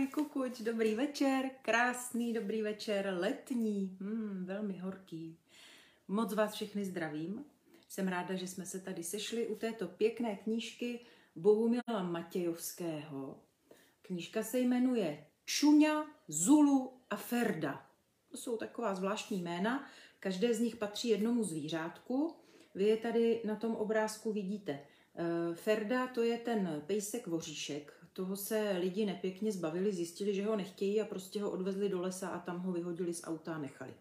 Ahoj, 0.00 0.08
kukuč, 0.08 0.60
dobrý 0.60 0.94
večer, 0.94 1.50
krásný 1.62 2.32
dobrý 2.32 2.62
večer, 2.62 3.14
letní, 3.18 3.96
hmm, 4.00 4.44
velmi 4.44 4.78
horký. 4.78 5.38
Moc 6.08 6.34
vás 6.34 6.54
všechny 6.54 6.84
zdravím. 6.84 7.44
Jsem 7.88 8.08
ráda, 8.08 8.34
že 8.34 8.48
jsme 8.48 8.66
se 8.66 8.80
tady 8.80 9.04
sešli 9.04 9.46
u 9.46 9.56
této 9.56 9.88
pěkné 9.88 10.36
knížky 10.36 11.00
Bohumila 11.36 12.02
Matějovského. 12.02 13.38
Knížka 14.02 14.42
se 14.42 14.58
jmenuje 14.58 15.26
Čuňa, 15.44 16.06
Zulu 16.28 16.92
a 17.10 17.16
Ferda. 17.16 17.86
To 18.28 18.36
jsou 18.36 18.56
taková 18.56 18.94
zvláštní 18.94 19.42
jména, 19.42 19.88
každé 20.20 20.54
z 20.54 20.60
nich 20.60 20.76
patří 20.76 21.08
jednomu 21.08 21.44
zvířátku. 21.44 22.36
Vy 22.74 22.84
je 22.84 22.96
tady 22.96 23.42
na 23.44 23.56
tom 23.56 23.74
obrázku 23.74 24.32
vidíte. 24.32 24.80
Eh, 25.14 25.54
Ferda 25.54 26.06
to 26.06 26.22
je 26.22 26.38
ten 26.38 26.82
pejsek 26.86 27.26
voříšek, 27.26 27.99
toho 28.20 28.36
se 28.36 28.76
lidi 28.80 29.06
nepěkně 29.06 29.52
zbavili, 29.52 29.92
zjistili, 29.92 30.34
že 30.34 30.44
ho 30.44 30.56
nechtějí 30.56 31.00
a 31.00 31.04
prostě 31.04 31.42
ho 31.42 31.50
odvezli 31.50 31.88
do 31.88 32.00
lesa 32.00 32.28
a 32.28 32.38
tam 32.38 32.58
ho 32.60 32.72
vyhodili 32.72 33.14
z 33.14 33.24
auta 33.24 33.54
a 33.54 33.58
nechali. 33.58 33.94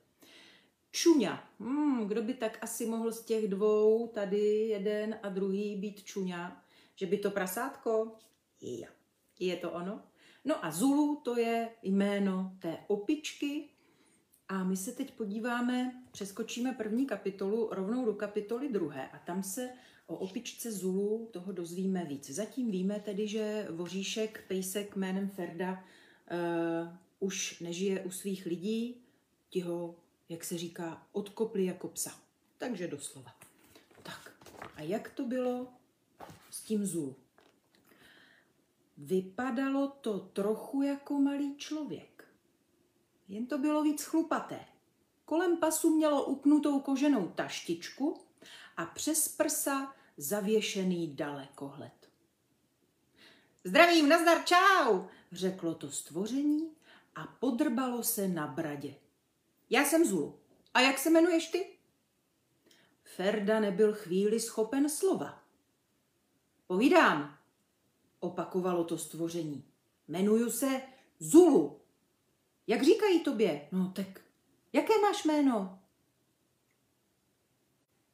Čuňa. 0.91 1.43
Hmm, 1.59 2.07
kdo 2.07 2.21
by 2.21 2.33
tak 2.33 2.57
asi 2.61 2.85
mohl 2.85 3.11
z 3.11 3.25
těch 3.25 3.47
dvou, 3.47 4.07
tady 4.07 4.67
jeden 4.67 5.19
a 5.23 5.29
druhý, 5.29 5.75
být 5.75 6.03
čuňa? 6.03 6.63
Že 6.95 7.05
by 7.05 7.17
to 7.17 7.31
prasátko? 7.31 8.15
Jo. 8.61 8.87
Je 9.39 9.55
to 9.55 9.71
ono? 9.71 10.01
No 10.45 10.65
a 10.65 10.71
Zulu 10.71 11.21
to 11.23 11.38
je 11.38 11.69
jméno 11.83 12.57
té 12.59 12.77
opičky. 12.88 13.69
A 14.49 14.63
my 14.63 14.77
se 14.77 14.91
teď 14.91 15.12
podíváme, 15.12 16.03
přeskočíme 16.12 16.73
první 16.73 17.05
kapitolu 17.05 17.70
rovnou 17.71 18.05
do 18.05 18.13
kapitoly 18.13 18.70
druhé 18.70 19.09
a 19.09 19.17
tam 19.17 19.44
se 19.44 19.70
O 20.09 20.16
opičce 20.16 20.72
Zulu 20.72 21.30
toho 21.31 21.52
dozvíme 21.52 22.06
víc. 22.06 22.30
Zatím 22.30 22.72
víme 22.72 23.00
tedy, 23.00 23.28
že 23.28 23.67
voříšek, 23.69 24.44
pejsek 24.47 24.95
jménem 24.95 25.30
Ferda 25.30 25.72
uh, 25.72 26.94
už 27.19 27.59
nežije 27.59 28.02
u 28.02 28.11
svých 28.11 28.45
lidí, 28.45 29.02
ti 29.50 29.61
ho, 29.61 29.95
jak 30.30 30.44
se 30.44 30.58
říká, 30.58 31.08
odkopli 31.11 31.66
jako 31.66 31.88
psa. 31.88 32.19
Takže 32.58 32.88
doslova. 32.88 33.36
Tak, 34.03 34.31
a 34.75 34.81
jak 34.81 35.09
to 35.09 35.25
bylo 35.25 35.67
s 36.50 36.63
tím 36.63 36.86
Zulu? 36.86 37.16
Vypadalo 38.97 39.88
to 39.88 40.19
trochu 40.19 40.81
jako 40.81 41.19
malý 41.19 41.58
člověk. 41.58 42.19
Jen 43.30 43.45
to 43.45 43.58
bylo 43.58 43.83
víc 43.83 44.03
chlupaté. 44.03 44.66
Kolem 45.25 45.58
pasu 45.58 45.95
mělo 45.95 46.25
upnutou 46.25 46.80
koženou 46.80 47.27
taštičku 47.27 48.22
a 48.77 48.85
přes 48.85 49.27
prsa 49.27 49.95
zavěšený 50.17 51.16
dalekohled. 51.16 52.09
Zdravím, 53.63 54.09
nazdar, 54.09 54.45
čau, 54.45 55.03
řeklo 55.31 55.75
to 55.75 55.91
stvoření 55.91 56.72
a 57.16 57.27
podrbalo 57.27 58.03
se 58.03 58.27
na 58.27 58.47
bradě. 58.47 58.95
Já 59.69 59.85
jsem 59.85 60.05
Zulu. 60.05 60.39
A 60.73 60.81
jak 60.81 60.97
se 60.97 61.09
jmenuješ 61.09 61.47
ty? 61.47 61.77
Ferda 63.03 63.59
nebyl 63.59 63.94
chvíli 63.94 64.39
schopen 64.39 64.89
slova. 64.89 65.44
Povídám, 66.67 67.38
opakovalo 68.19 68.83
to 68.83 68.97
stvoření. 68.97 69.66
Jmenuju 70.07 70.52
se 70.52 70.81
Zulu. 71.19 71.78
Jak 72.70 72.84
říkají 72.84 73.20
tobě? 73.20 73.67
No 73.72 73.92
tak, 73.95 74.22
jaké 74.73 74.94
máš 75.02 75.25
jméno? 75.25 75.80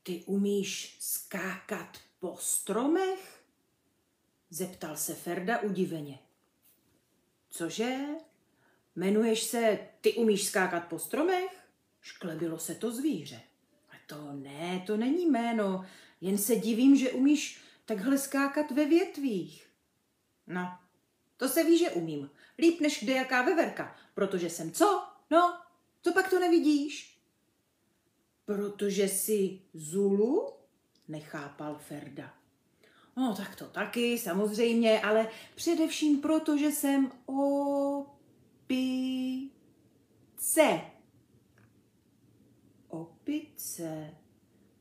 Ty 0.04 0.24
umíš 0.26 0.98
skákat 1.00 1.98
po 2.20 2.38
stromech? 2.40 3.44
Zeptal 4.50 4.98
se 4.98 5.14
Ferda 5.16 5.60
udiveně. 5.60 6.20
Cože? 7.50 7.98
Jmenuješ 8.96 9.44
se 9.44 9.80
Ty 10.02 10.14
umíš 10.14 10.46
skákat 10.46 10.88
po 10.88 11.00
stromech? 11.00 11.68
Šklebilo 12.02 12.60
se 12.60 12.76
to 12.76 12.92
zvíře. 12.92 13.42
A 13.90 13.94
to 14.06 14.34
ne, 14.34 14.84
to 14.88 14.98
není 14.98 15.26
jméno, 15.26 15.86
jen 16.22 16.38
se 16.38 16.56
divím, 16.56 16.96
že 16.96 17.12
umíš 17.12 17.62
takhle 17.86 18.18
skákat 18.18 18.72
ve 18.72 18.86
větvích. 18.86 19.70
No, 20.48 20.80
to 21.38 21.50
se 21.50 21.64
ví, 21.64 21.78
že 21.78 21.92
umím. 21.92 22.30
Líp 22.58 22.82
než 22.82 23.04
kde 23.04 23.14
jaká 23.14 23.42
veverka, 23.42 23.96
protože 24.14 24.50
jsem 24.50 24.72
co? 24.72 25.04
No, 25.30 25.62
co 26.02 26.14
pak 26.14 26.30
to 26.30 26.40
nevidíš? 26.40 27.20
Protože 28.46 29.08
jsi 29.08 29.62
Zulu? 29.74 30.50
Nechápal 31.08 31.78
Ferda. 31.78 32.34
No 33.18 33.36
tak 33.36 33.56
to 33.56 33.66
taky, 33.66 34.18
samozřejmě, 34.18 35.02
ale 35.02 35.30
především 35.56 36.22
proto, 36.22 36.58
že 36.58 36.72
jsem 36.72 37.12
opice. 37.26 38.12
Opice, 42.88 44.16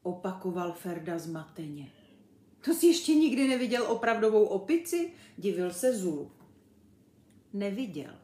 opakoval 0.03 0.73
Ferda 0.73 1.19
zmateně. 1.19 1.93
To 2.65 2.75
jsi 2.75 2.87
ještě 2.87 3.15
nikdy 3.15 3.49
neviděl 3.49 3.87
opravdovou 3.91 4.45
opici? 4.45 5.13
Divil 5.37 5.73
se 5.73 5.97
Zulu. 5.97 6.33
Neviděl. 7.55 8.19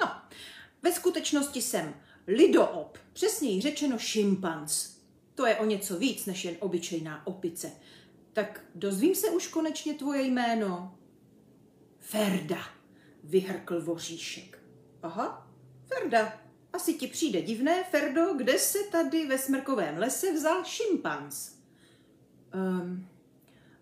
No, 0.00 0.12
ve 0.82 0.92
skutečnosti 0.92 1.62
jsem 1.62 1.94
lidoop, 2.26 2.98
přesněji 3.12 3.60
řečeno 3.60 3.98
šimpanz. 3.98 4.96
To 5.34 5.46
je 5.46 5.56
o 5.56 5.64
něco 5.64 5.98
víc 5.98 6.26
než 6.26 6.44
jen 6.44 6.56
obyčejná 6.60 7.26
opice. 7.26 7.72
Tak 8.32 8.64
dozvím 8.74 9.14
se 9.14 9.30
už 9.30 9.48
konečně 9.48 9.94
tvoje 9.94 10.22
jméno. 10.22 10.98
Ferda, 11.98 12.58
vyhrkl 13.24 13.82
voříšek. 13.82 14.62
Aha, 15.02 15.50
Ferda. 15.86 16.40
Asi 16.72 16.94
ti 16.94 17.06
přijde 17.06 17.42
divné, 17.42 17.84
Ferdo, 17.84 18.34
kde 18.34 18.58
se 18.58 18.78
tady 18.92 19.26
ve 19.26 19.38
smrkovém 19.38 19.98
lese 19.98 20.32
vzal 20.32 20.64
šimpanz? 20.64 21.54
Um, 22.54 23.08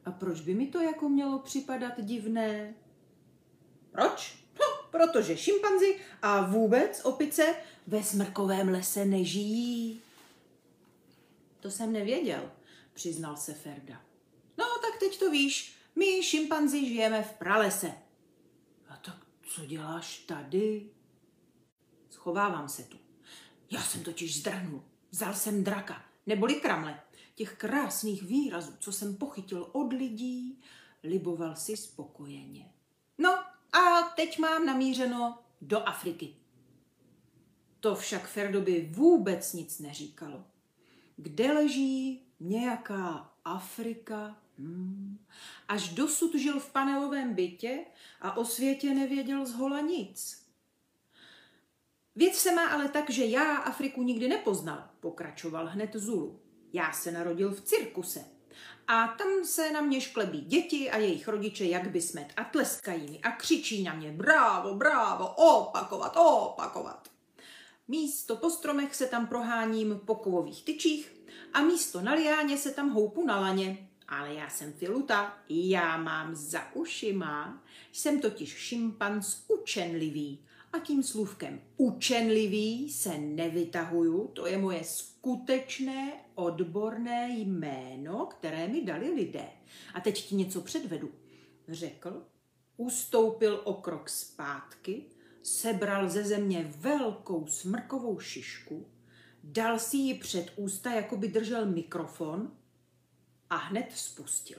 a 0.05 0.11
proč 0.11 0.41
by 0.41 0.55
mi 0.55 0.67
to 0.67 0.81
jako 0.81 1.09
mělo 1.09 1.39
připadat 1.39 2.01
divné? 2.01 2.75
Proč? 3.91 4.39
No, 4.61 4.67
protože 4.91 5.37
šimpanzi 5.37 6.01
a 6.23 6.47
vůbec 6.47 7.01
opice 7.05 7.55
ve 7.87 8.03
smrkovém 8.03 8.69
lese 8.69 9.05
nežijí. 9.05 10.01
To 11.61 11.71
jsem 11.71 11.93
nevěděl, 11.93 12.53
přiznal 12.93 13.37
se 13.37 13.55
Ferda. 13.55 14.03
No, 14.59 14.65
tak 14.83 15.01
teď 15.01 15.19
to 15.19 15.31
víš, 15.31 15.75
my 15.97 16.23
šimpanzi 16.23 16.87
žijeme 16.87 17.23
v 17.23 17.33
pralese. 17.33 17.93
A 18.89 18.97
tak 18.97 19.27
co 19.43 19.67
děláš 19.67 20.19
tady? 20.19 20.91
Schovávám 22.11 22.69
se 22.69 22.83
tu. 22.83 22.99
Já 23.71 23.83
jsem 23.83 24.03
totiž 24.03 24.41
zdrhnul. 24.41 24.85
Vzal 25.11 25.35
jsem 25.35 25.65
draka, 25.65 26.05
neboli 26.27 26.55
kramle. 26.55 27.01
Těch 27.35 27.57
krásných 27.57 28.23
výrazů, 28.23 28.73
co 28.81 28.93
jsem 28.93 29.17
pochytil 29.17 29.69
od 29.73 29.93
lidí, 29.93 30.61
liboval 31.05 31.57
si 31.57 31.77
spokojeně. 31.77 32.73
Teď 34.21 34.39
mám 34.39 34.67
namířeno 34.67 35.39
do 35.61 35.89
Afriky. 35.89 36.37
To 37.81 37.95
však 37.95 38.29
Ferdovi 38.29 38.91
vůbec 38.93 39.53
nic 39.53 39.79
neříkalo. 39.79 40.45
Kde 41.17 41.53
leží 41.53 42.23
nějaká 42.41 43.33
Afrika? 43.45 44.37
Hmm. 44.59 45.19
Až 45.69 45.89
dosud 45.89 46.35
žil 46.35 46.61
v 46.61 46.73
panelovém 46.73 47.35
bytě 47.35 47.85
a 48.21 48.37
o 48.37 48.45
světě 48.45 48.95
nevěděl 48.95 49.47
z 49.47 49.53
hola 49.53 49.81
nic. 49.81 50.47
Věc 52.17 52.35
se 52.35 52.55
má 52.55 52.67
ale 52.67 52.89
tak, 52.89 53.11
že 53.11 53.25
já 53.25 53.57
Afriku 53.57 54.03
nikdy 54.03 54.29
nepoznal, 54.29 54.91
pokračoval 55.01 55.67
hned 55.67 55.91
Zulu. 55.95 56.41
Já 56.73 56.93
se 56.93 57.13
narodil 57.13 57.55
v 57.55 57.61
cirkuse. 57.61 58.40
A 58.93 59.09
tam 59.09 59.45
se 59.45 59.73
na 59.73 59.81
mě 59.81 60.01
šklebí 60.01 60.41
děti 60.41 60.91
a 60.91 60.97
jejich 60.97 61.29
rodiče 61.29 61.65
jak 61.65 61.91
by 61.91 62.01
smet 62.01 62.29
a 62.37 62.45
tleskají 62.45 63.11
mi 63.11 63.21
a 63.21 63.31
křičí 63.31 63.83
na 63.83 63.95
mě 63.95 64.13
brávo, 64.13 64.75
brávo, 64.75 65.29
opakovat, 65.29 66.17
opakovat. 66.17 67.09
Místo 67.89 68.37
po 68.37 68.51
stromech 68.51 68.95
se 68.95 69.07
tam 69.07 69.27
proháním 69.27 70.01
po 70.05 70.15
kovových 70.15 70.65
tyčích 70.65 71.13
a 71.53 71.63
místo 71.63 72.01
na 72.01 72.15
liáně 72.15 72.59
se 72.59 72.71
tam 72.71 72.91
houpu 72.91 73.27
na 73.27 73.41
laně. 73.41 73.89
Ale 74.09 74.35
já 74.35 74.49
jsem 74.51 74.73
filuta, 74.73 75.39
já 75.49 75.97
mám 75.97 76.35
za 76.35 76.75
ušima, 76.75 77.63
jsem 77.93 78.21
totiž 78.21 78.57
šimpanz 78.57 79.45
učenlivý. 79.49 80.45
A 80.73 80.79
tím 80.79 81.03
slůvkem 81.03 81.61
učenlivý 81.77 82.93
se 82.93 83.19
nevytahuju, 83.19 84.29
to 84.29 84.47
je 84.47 84.59
moje 84.59 84.85
skutečné 84.85 86.13
odborné 86.35 87.29
jméno, 87.39 88.27
které 88.27 88.69
mi 88.69 88.85
dali 88.85 89.11
lidé. 89.11 89.49
A 89.95 90.01
teď 90.01 90.29
ti 90.29 90.35
něco 90.35 90.61
předvedu. 90.61 91.11
Řekl, 91.69 92.27
ustoupil 92.77 93.61
o 93.65 93.75
krok 93.75 94.09
zpátky, 94.09 95.05
sebral 95.43 96.09
ze 96.09 96.25
země 96.25 96.73
velkou 96.77 97.47
smrkovou 97.47 98.19
šišku, 98.19 98.87
dal 99.45 99.79
si 99.79 99.97
ji 99.97 100.15
před 100.15 100.53
ústa, 100.57 100.93
jako 100.93 101.17
by 101.17 101.29
držel 101.29 101.67
mikrofon 101.67 102.53
a 103.51 103.57
hned 103.57 103.87
spustil. 103.95 104.59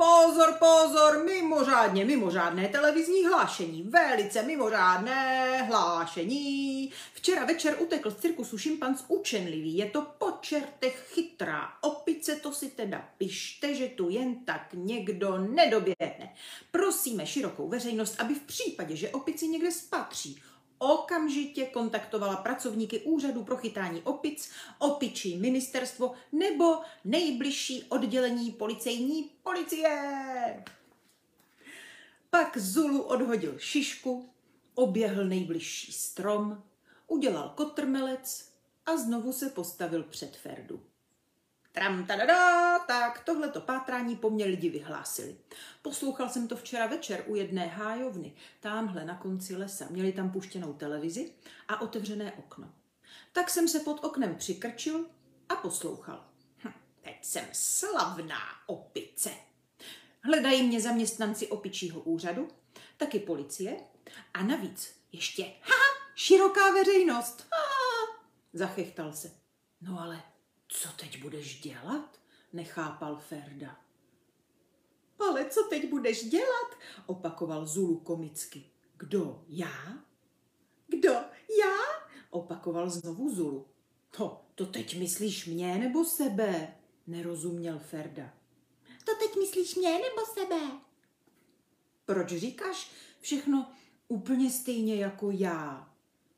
Pozor, 0.00 0.52
pozor, 0.58 1.24
mimořádně, 1.24 2.04
mimořádné 2.04 2.68
televizní 2.68 3.26
hlášení, 3.26 3.82
velice 3.82 4.42
mimořádné 4.42 5.62
hlášení. 5.62 6.92
Včera 7.14 7.44
večer 7.44 7.76
utekl 7.78 8.10
z 8.10 8.16
cirkusu 8.16 8.58
šimpanz 8.58 9.04
učenlivý, 9.08 9.76
je 9.76 9.86
to 9.86 10.02
po 10.02 10.30
čertech 10.40 11.10
chytrá 11.14 11.68
opice, 11.80 12.36
to 12.36 12.52
si 12.52 12.68
teda 12.68 13.08
pište, 13.18 13.74
že 13.74 13.88
tu 13.88 14.08
jen 14.08 14.44
tak 14.44 14.68
někdo 14.72 15.38
nedoběhne. 15.38 16.34
Prosíme 16.70 17.26
širokou 17.26 17.68
veřejnost, 17.68 18.14
aby 18.18 18.34
v 18.34 18.42
případě, 18.42 18.96
že 18.96 19.10
opici 19.10 19.48
někde 19.48 19.72
spatří, 19.72 20.42
okamžitě 20.78 21.66
kontaktovala 21.66 22.36
pracovníky 22.36 23.00
úřadu 23.00 23.44
pro 23.44 23.56
chytání 23.56 24.02
opic, 24.02 24.50
opičí 24.78 25.36
ministerstvo 25.36 26.12
nebo 26.32 26.78
nejbližší 27.04 27.84
oddělení 27.84 28.52
policejní 28.52 29.30
policie. 29.42 30.64
Pak 32.30 32.58
Zulu 32.58 33.02
odhodil 33.02 33.58
šišku, 33.58 34.30
oběhl 34.74 35.24
nejbližší 35.24 35.92
strom, 35.92 36.62
udělal 37.06 37.52
kotrmelec 37.56 38.52
a 38.86 38.96
znovu 38.96 39.32
se 39.32 39.48
postavil 39.50 40.02
před 40.02 40.36
Ferdu. 40.36 40.82
Tram, 41.78 42.06
tadada, 42.06 42.78
tak 42.78 43.24
tohleto 43.24 43.60
pátrání 43.60 44.16
po 44.16 44.30
mně 44.30 44.44
lidi 44.44 44.68
vyhlásili. 44.68 45.36
Poslouchal 45.82 46.28
jsem 46.28 46.48
to 46.48 46.56
včera 46.56 46.86
večer 46.86 47.24
u 47.26 47.34
jedné 47.34 47.66
hájovny, 47.66 48.32
tamhle 48.60 49.04
na 49.04 49.16
konci 49.16 49.56
lesa. 49.56 49.86
Měli 49.90 50.12
tam 50.12 50.30
puštěnou 50.30 50.72
televizi 50.72 51.32
a 51.68 51.80
otevřené 51.80 52.32
okno. 52.32 52.72
Tak 53.32 53.50
jsem 53.50 53.68
se 53.68 53.80
pod 53.80 54.04
oknem 54.04 54.36
přikrčil 54.36 55.06
a 55.48 55.56
poslouchal. 55.56 56.24
Hm, 56.64 56.72
teď 57.00 57.24
jsem 57.24 57.44
slavná 57.52 58.40
opice. 58.66 59.30
Hledají 60.22 60.62
mě 60.62 60.80
zaměstnanci 60.80 61.48
opičího 61.48 62.00
úřadu, 62.00 62.48
taky 62.96 63.18
policie 63.18 63.76
a 64.34 64.42
navíc 64.42 64.94
ještě 65.12 65.42
ha, 65.42 66.08
široká 66.14 66.70
veřejnost. 66.70 67.46
Ha, 67.52 68.18
zachechtal 68.52 69.12
se. 69.12 69.30
No 69.80 70.00
ale 70.00 70.22
co 70.68 70.88
teď 70.88 71.22
budeš 71.22 71.60
dělat? 71.60 72.20
Nechápal 72.52 73.16
Ferda. 73.16 73.80
Ale 75.18 75.44
co 75.44 75.66
teď 75.70 75.90
budeš 75.90 76.24
dělat? 76.24 76.76
Opakoval 77.06 77.66
Zulu 77.66 78.00
komicky. 78.00 78.64
Kdo? 78.96 79.44
Já? 79.48 80.04
Kdo? 80.86 81.12
Já? 81.60 81.76
Opakoval 82.30 82.90
znovu 82.90 83.34
Zulu. 83.34 83.66
To, 84.16 84.40
to 84.54 84.66
teď 84.66 84.98
myslíš 84.98 85.46
mě 85.46 85.78
nebo 85.78 86.04
sebe? 86.04 86.74
Nerozuměl 87.06 87.78
Ferda. 87.78 88.34
To 89.04 89.12
teď 89.14 89.36
myslíš 89.38 89.74
mě 89.74 89.92
nebo 89.92 90.26
sebe? 90.34 90.60
Proč 92.04 92.28
říkáš 92.28 92.90
všechno 93.20 93.72
úplně 94.08 94.50
stejně 94.50 94.96
jako 94.96 95.30
já? 95.30 95.94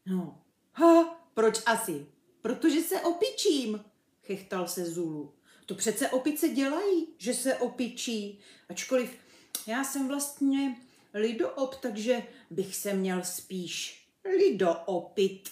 No, 0.06 0.42
ha, 0.72 1.20
proč 1.34 1.62
asi? 1.66 2.06
Protože 2.40 2.80
se 2.80 3.00
opičím, 3.00 3.84
chechtal 4.30 4.68
se 4.68 4.84
Zulu. 4.84 5.34
To 5.66 5.74
přece 5.74 6.10
opice 6.10 6.48
dělají, 6.48 7.06
že 7.18 7.34
se 7.34 7.54
opičí. 7.56 8.38
Ačkoliv 8.68 9.18
já 9.66 9.84
jsem 9.84 10.08
vlastně 10.08 10.76
lidoop, 11.14 11.74
takže 11.74 12.22
bych 12.50 12.76
se 12.76 12.94
měl 12.94 13.24
spíš 13.24 14.04
lidoopit. 14.38 15.50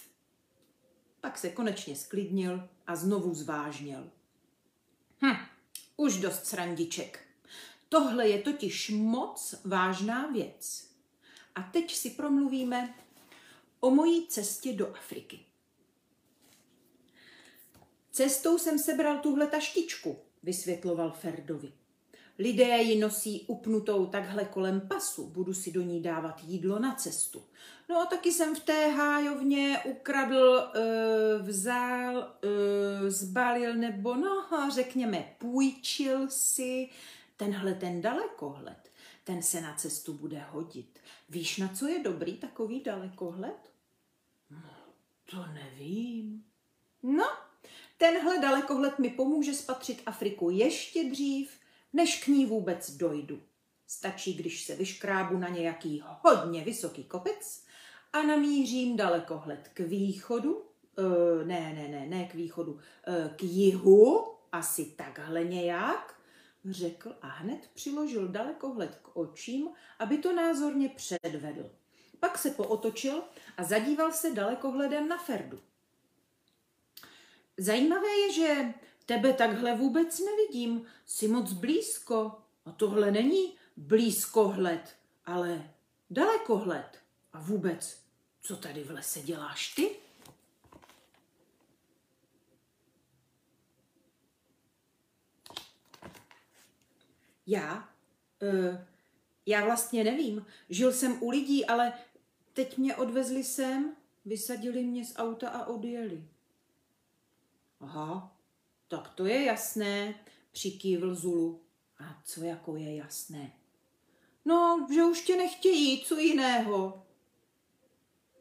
Pak 1.21 1.37
se 1.37 1.49
konečně 1.49 1.95
sklidnil 1.95 2.69
a 2.87 2.95
znovu 2.95 3.33
zvážnil. 3.33 4.11
Hm, 5.21 5.37
už 5.97 6.17
dost 6.17 6.45
srandiček. 6.45 7.19
Tohle 7.89 8.27
je 8.27 8.41
totiž 8.41 8.89
moc 8.89 9.55
vážná 9.65 10.27
věc. 10.27 10.89
A 11.55 11.61
teď 11.61 11.95
si 11.95 12.09
promluvíme 12.09 12.95
o 13.79 13.89
mojí 13.89 14.27
cestě 14.27 14.73
do 14.73 14.95
Afriky. 14.95 15.48
Cestou 18.19 18.57
jsem 18.57 18.79
sebral 18.79 19.17
tuhle 19.17 19.47
taštičku, 19.47 20.19
vysvětloval 20.43 21.11
Ferdovi. 21.11 21.73
Lidé 22.39 22.77
ji 22.77 22.99
nosí 22.99 23.45
upnutou 23.47 24.05
takhle 24.05 24.45
kolem 24.45 24.81
pasu, 24.81 25.29
budu 25.29 25.53
si 25.53 25.71
do 25.71 25.81
ní 25.81 26.01
dávat 26.01 26.43
jídlo 26.43 26.79
na 26.79 26.95
cestu. 26.95 27.43
No 27.89 28.01
a 28.01 28.05
taky 28.05 28.31
jsem 28.31 28.55
v 28.55 28.59
té 28.59 28.87
hájovně 28.87 29.79
ukradl, 29.85 30.59
e, 30.59 30.81
vzal, 31.41 32.35
e, 33.07 33.11
zbalil 33.11 33.75
nebo 33.75 34.15
no, 34.15 34.47
řekněme, 34.73 35.35
půjčil 35.37 36.27
si 36.29 36.89
tenhle 37.37 37.73
ten 37.73 38.01
dalekohled. 38.01 38.91
Ten 39.23 39.41
se 39.41 39.61
na 39.61 39.73
cestu 39.73 40.13
bude 40.13 40.39
hodit. 40.39 40.99
Víš, 41.29 41.57
na 41.57 41.67
co 41.67 41.87
je 41.87 41.99
dobrý 41.99 42.37
takový 42.37 42.83
dalekohled? 42.83 43.71
No, 44.49 44.69
to 45.31 45.45
nevím. 45.53 46.43
No, 47.03 47.48
Tenhle 48.01 48.39
dalekohled 48.39 48.99
mi 48.99 49.09
pomůže 49.09 49.53
spatřit 49.53 50.01
Afriku 50.05 50.49
ještě 50.49 51.03
dřív, 51.03 51.51
než 51.93 52.23
k 52.23 52.27
ní 52.27 52.45
vůbec 52.45 52.91
dojdu. 52.91 53.41
Stačí, 53.87 54.33
když 54.33 54.63
se 54.63 54.75
vyškrábu 54.75 55.37
na 55.37 55.47
nějaký 55.47 56.03
hodně 56.05 56.63
vysoký 56.63 57.03
kopec 57.03 57.65
a 58.13 58.23
namířím 58.23 58.97
dalekohled 58.97 59.69
k 59.73 59.79
východu, 59.79 60.63
e, 60.97 61.45
ne, 61.45 61.73
ne, 61.73 61.87
ne, 61.87 62.05
ne 62.07 62.25
k 62.25 62.33
východu, 62.33 62.79
e, 63.07 63.29
k 63.35 63.43
jihu, 63.43 64.27
asi 64.51 64.85
takhle 64.85 65.43
nějak, 65.43 66.19
řekl 66.65 67.15
a 67.21 67.27
hned 67.27 67.69
přiložil 67.73 68.27
dalekohled 68.27 68.95
k 68.95 69.17
očím, 69.17 69.69
aby 69.99 70.17
to 70.17 70.35
názorně 70.35 70.89
předvedl. 70.89 71.71
Pak 72.19 72.37
se 72.37 72.49
pootočil 72.51 73.23
a 73.57 73.63
zadíval 73.63 74.11
se 74.11 74.31
dalekohledem 74.31 75.07
na 75.07 75.17
Ferdu. 75.17 75.59
Zajímavé 77.59 78.07
je, 78.07 78.33
že 78.33 78.73
tebe 79.05 79.33
takhle 79.33 79.75
vůbec 79.75 80.19
nevidím. 80.19 80.85
Jsi 81.05 81.27
moc 81.27 81.53
blízko. 81.53 82.41
A 82.65 82.71
tohle 82.71 83.11
není 83.11 83.55
blízkohled, 83.77 84.95
ale 85.25 85.71
dalekohled. 86.09 86.99
A 87.33 87.39
vůbec, 87.39 88.01
co 88.41 88.55
tady 88.55 88.83
v 88.83 88.91
lese 88.91 89.21
děláš 89.21 89.75
ty? 89.75 89.95
Já? 97.47 97.89
E, 98.41 98.87
já 99.45 99.65
vlastně 99.65 100.03
nevím. 100.03 100.45
Žil 100.69 100.93
jsem 100.93 101.23
u 101.23 101.29
lidí, 101.29 101.65
ale 101.65 101.93
teď 102.53 102.77
mě 102.77 102.95
odvezli 102.95 103.43
sem, 103.43 103.95
vysadili 104.25 104.83
mě 104.83 105.05
z 105.05 105.13
auta 105.17 105.49
a 105.49 105.65
odjeli. 105.65 106.27
Aha, 107.79 108.35
tak 108.87 109.09
to 109.09 109.25
je 109.25 109.43
jasné, 109.43 110.15
přikývl 110.51 111.15
Zulu. 111.15 111.61
A 111.99 112.21
co 112.25 112.43
jako 112.43 112.75
je 112.75 112.95
jasné? 112.95 113.51
No, 114.45 114.87
že 114.93 115.03
už 115.03 115.21
tě 115.21 115.37
nechtějí, 115.37 116.03
co 116.03 116.17
jiného. 116.19 117.05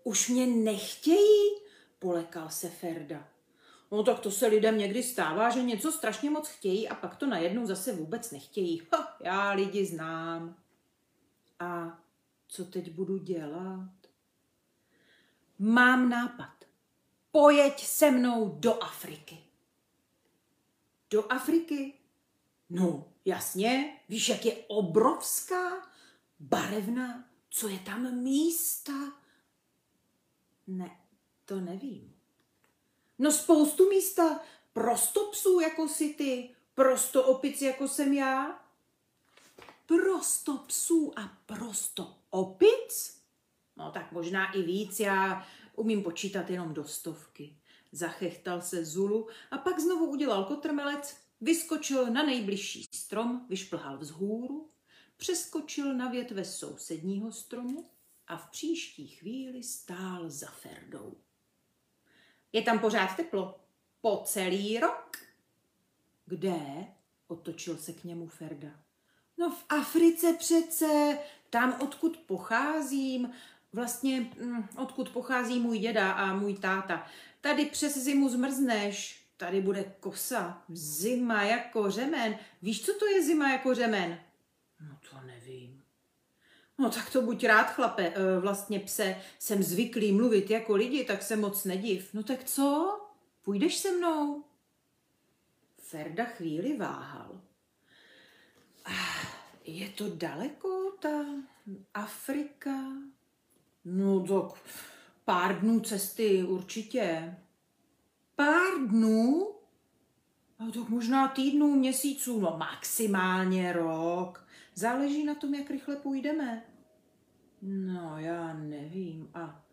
Už 0.04 0.28
mě 0.28 0.46
nechtějí? 0.46 1.50
Polekal 1.98 2.50
se 2.50 2.68
Ferda. 2.68 3.28
No 3.90 4.02
tak 4.02 4.20
to 4.20 4.30
se 4.30 4.46
lidem 4.46 4.78
někdy 4.78 5.02
stává, 5.02 5.50
že 5.50 5.62
něco 5.62 5.92
strašně 5.92 6.30
moc 6.30 6.48
chtějí 6.48 6.88
a 6.88 6.94
pak 6.94 7.16
to 7.16 7.26
najednou 7.26 7.66
zase 7.66 7.92
vůbec 7.92 8.30
nechtějí. 8.30 8.82
Ha, 8.92 9.16
já 9.20 9.50
lidi 9.50 9.86
znám. 9.86 10.56
A 11.60 12.00
co 12.48 12.64
teď 12.64 12.90
budu 12.90 13.18
dělat? 13.18 13.90
Mám 15.58 16.08
nápad 16.08 16.67
pojeď 17.32 17.84
se 17.84 18.10
mnou 18.10 18.56
do 18.58 18.82
Afriky. 18.82 19.38
Do 21.10 21.32
Afriky? 21.32 21.94
No, 22.70 23.04
jasně, 23.24 24.00
víš, 24.08 24.28
jak 24.28 24.44
je 24.44 24.56
obrovská, 24.68 25.90
barevná, 26.40 27.24
co 27.50 27.68
je 27.68 27.78
tam 27.78 28.14
místa? 28.14 28.92
Ne, 30.66 31.00
to 31.44 31.60
nevím. 31.60 32.14
No 33.18 33.32
spoustu 33.32 33.88
místa, 33.88 34.40
prosto 34.72 35.30
psů 35.30 35.60
jako 35.60 35.88
si 35.88 36.14
ty, 36.14 36.54
prosto 36.74 37.24
opic 37.24 37.62
jako 37.62 37.88
jsem 37.88 38.12
já. 38.12 38.64
Prosto 39.86 40.56
psů 40.56 41.12
a 41.18 41.38
prosto 41.46 42.16
opic? 42.30 43.20
No 43.76 43.90
tak 43.92 44.12
možná 44.12 44.52
i 44.52 44.62
víc, 44.62 45.00
já 45.00 45.46
Umím 45.78 46.02
počítat 46.02 46.50
jenom 46.50 46.74
do 46.74 46.84
stovky. 46.84 47.56
Zachechtal 47.92 48.60
se 48.60 48.84
Zulu 48.84 49.28
a 49.50 49.58
pak 49.58 49.80
znovu 49.80 50.06
udělal 50.06 50.44
kotrmelec, 50.44 51.16
vyskočil 51.40 52.06
na 52.06 52.22
nejbližší 52.22 52.88
strom, 52.94 53.46
vyšplhal 53.48 53.98
vzhůru, 53.98 54.70
přeskočil 55.16 55.94
na 55.94 56.08
větve 56.08 56.44
sousedního 56.44 57.32
stromu 57.32 57.84
a 58.26 58.36
v 58.36 58.50
příští 58.50 59.08
chvíli 59.08 59.62
stál 59.62 60.30
za 60.30 60.46
Ferdou. 60.46 61.16
Je 62.52 62.62
tam 62.62 62.78
pořád 62.78 63.16
teplo. 63.16 63.60
Po 64.00 64.22
celý 64.24 64.78
rok. 64.78 65.16
Kde? 66.26 66.86
Otočil 67.28 67.76
se 67.76 67.92
k 67.92 68.04
němu 68.04 68.26
Ferda. 68.26 68.80
No 69.38 69.50
v 69.50 69.64
Africe 69.68 70.32
přece, 70.38 71.18
tam 71.50 71.80
odkud 71.80 72.16
pocházím, 72.16 73.32
vlastně 73.72 74.20
mm, 74.20 74.68
odkud 74.76 75.08
pochází 75.08 75.60
můj 75.60 75.78
děda 75.78 76.12
a 76.12 76.34
můj 76.34 76.54
táta. 76.54 77.06
Tady 77.40 77.66
přes 77.66 77.98
zimu 77.98 78.28
zmrzneš, 78.28 79.24
tady 79.36 79.60
bude 79.60 79.92
kosa, 80.00 80.62
zima 80.68 81.42
jako 81.42 81.90
řemen. 81.90 82.38
Víš, 82.62 82.84
co 82.86 82.94
to 82.94 83.06
je 83.06 83.22
zima 83.22 83.52
jako 83.52 83.74
řemen? 83.74 84.18
No 84.80 84.98
to 85.10 85.26
nevím. 85.26 85.82
No 86.78 86.90
tak 86.90 87.10
to 87.10 87.22
buď 87.22 87.44
rád, 87.44 87.64
chlape, 87.64 88.06
e, 88.06 88.40
vlastně 88.40 88.80
pse, 88.80 89.16
jsem 89.38 89.62
zvyklý 89.62 90.12
mluvit 90.12 90.50
jako 90.50 90.76
lidi, 90.76 91.04
tak 91.04 91.22
se 91.22 91.36
moc 91.36 91.64
nediv. 91.64 92.14
No 92.14 92.22
tak 92.22 92.44
co? 92.44 92.98
Půjdeš 93.42 93.76
se 93.76 93.90
mnou? 93.92 94.44
Ferda 95.78 96.24
chvíli 96.24 96.76
váhal. 96.76 97.40
Ah, 98.84 99.26
je 99.64 99.88
to 99.88 100.08
daleko, 100.16 100.92
ta 101.00 101.24
Afrika? 101.94 102.70
No 103.90 104.20
tak 104.20 104.60
pár 105.24 105.60
dnů 105.60 105.80
cesty 105.80 106.42
určitě. 106.42 107.36
Pár 108.36 108.88
dnů? 108.88 109.48
No 110.60 110.72
tak 110.72 110.88
možná 110.88 111.28
týdnů, 111.28 111.76
měsíců, 111.76 112.40
no 112.40 112.56
maximálně 112.58 113.72
rok. 113.72 114.46
Záleží 114.74 115.24
na 115.24 115.34
tom, 115.34 115.54
jak 115.54 115.70
rychle 115.70 115.96
půjdeme. 115.96 116.62
No, 117.62 118.18
já 118.18 118.52
nevím. 118.54 119.30
A 119.34 119.64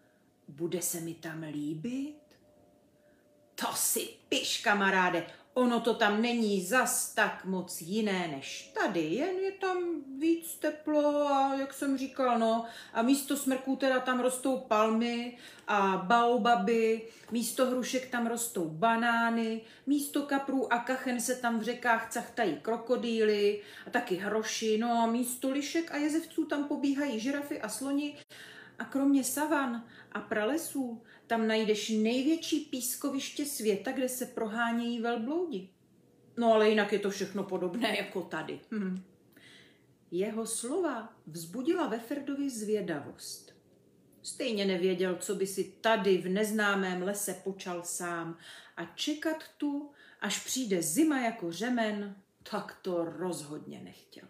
bude 0.48 0.82
se 0.82 1.00
mi 1.00 1.14
tam 1.14 1.44
líbit? 1.44 2.22
To 3.56 3.68
si 3.74 4.10
piš, 4.30 4.62
kamaráde. 4.62 5.28
Ono 5.56 5.80
to 5.80 5.94
tam 5.94 6.22
není 6.22 6.62
zas 6.62 7.14
tak 7.14 7.46
moc 7.46 7.82
jiné 7.82 8.28
než 8.28 8.72
tady, 8.84 9.00
jen 9.00 9.36
je 9.36 9.52
tam 9.52 9.78
víc 10.20 10.56
teplo 10.56 11.28
a 11.28 11.56
jak 11.56 11.74
jsem 11.74 11.98
říkal, 11.98 12.40
no, 12.40 12.66
a 12.94 13.02
místo 13.02 13.38
smrků 13.38 13.76
teda 13.76 14.00
tam 14.00 14.20
rostou 14.20 14.58
palmy 14.58 15.38
a 15.68 15.98
baobaby, 15.98 17.02
místo 17.32 17.66
hrušek 17.66 18.10
tam 18.10 18.28
rostou 18.28 18.70
banány, 18.70 19.62
místo 19.88 20.22
kaprů 20.22 20.74
a 20.74 20.80
kachen 20.80 21.22
se 21.22 21.36
tam 21.36 21.60
v 21.60 21.64
řekách 21.64 22.10
cachtají 22.10 22.60
krokodýly 22.62 23.62
a 23.88 23.90
taky 23.90 24.16
hroši, 24.16 24.78
no 24.78 24.92
a 24.92 25.06
místo 25.06 25.50
lišek 25.50 25.92
a 25.92 25.98
jezevců 25.98 26.46
tam 26.46 26.64
pobíhají 26.64 27.20
žirafy 27.20 27.62
a 27.62 27.70
sloni. 27.70 28.18
A 28.80 28.86
kromě 28.86 29.24
savan 29.24 29.86
a 30.12 30.20
pralesů 30.20 31.04
tam 31.28 31.48
najdeš 31.48 31.90
největší 31.90 32.60
pískoviště 32.60 33.46
světa, 33.46 33.92
kde 33.92 34.10
se 34.10 34.26
prohánějí 34.26 35.02
velbloudi. 35.02 35.70
No 36.38 36.54
ale 36.54 36.70
jinak 36.70 36.94
je 36.94 37.00
to 37.00 37.10
všechno 37.10 37.44
podobné 37.44 37.98
jako 37.98 38.22
tady. 38.22 38.60
Hm. 38.72 39.04
Jeho 40.12 40.46
slova 40.46 41.14
vzbudila 41.28 41.88
ve 41.88 42.00
Ferdovi 42.00 42.50
zvědavost. 42.50 43.56
Stejně 44.24 44.66
nevěděl, 44.66 45.16
co 45.16 45.36
by 45.36 45.48
si 45.48 45.64
tady 45.82 46.18
v 46.18 46.30
neznámém 46.30 47.02
lese 47.02 47.42
počal 47.44 47.84
sám 47.84 48.38
a 48.78 48.86
čekat 48.86 49.44
tu, 49.58 49.92
až 50.22 50.46
přijde 50.46 50.82
zima 50.82 51.22
jako 51.22 51.52
řemen, 51.52 52.16
tak 52.52 52.80
to 52.82 53.06
rozhodně 53.06 53.82
nechtěl. 53.82 54.28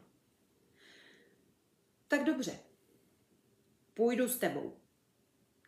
Tak 2.07 2.23
dobře, 2.23 2.59
půjdu 3.93 4.27
s 4.27 4.37
tebou, 4.37 4.73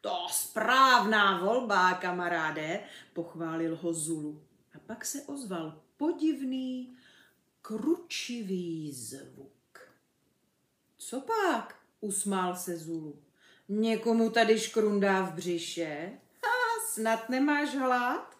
to 0.01 0.27
správná 0.31 1.39
volba, 1.39 1.93
kamaráde, 1.93 2.83
pochválil 3.13 3.75
ho 3.75 3.93
Zulu. 3.93 4.43
A 4.75 4.79
pak 4.79 5.05
se 5.05 5.21
ozval 5.21 5.81
podivný, 5.97 6.97
kručivý 7.61 8.91
zvuk. 8.91 9.89
Co 10.97 11.21
pak? 11.21 11.77
usmál 11.99 12.55
se 12.55 12.77
Zulu. 12.77 13.23
Někomu 13.69 14.29
tady 14.29 14.59
škrundá 14.59 15.21
v 15.21 15.33
břiše? 15.33 16.19
Ha, 16.43 16.85
snad 16.87 17.29
nemáš 17.29 17.75
hlad? 17.75 18.37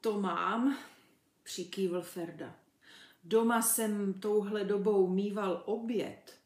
To 0.00 0.20
mám, 0.20 0.78
přikývl 1.42 2.02
Ferda. 2.02 2.56
Doma 3.24 3.62
jsem 3.62 4.14
touhle 4.14 4.64
dobou 4.64 5.06
mýval 5.06 5.62
oběd. 5.66 6.38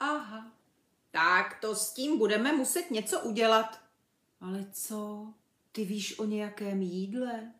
Aha, 0.00 0.52
tak 1.10 1.60
to 1.60 1.74
s 1.74 1.92
tím 1.92 2.18
budeme 2.18 2.52
muset 2.52 2.90
něco 2.90 3.20
udělat. 3.20 3.80
Ale 4.40 4.66
co? 4.72 5.26
Ty 5.72 5.84
víš 5.84 6.18
o 6.18 6.24
nějakém 6.24 6.82
jídle? 6.82 7.52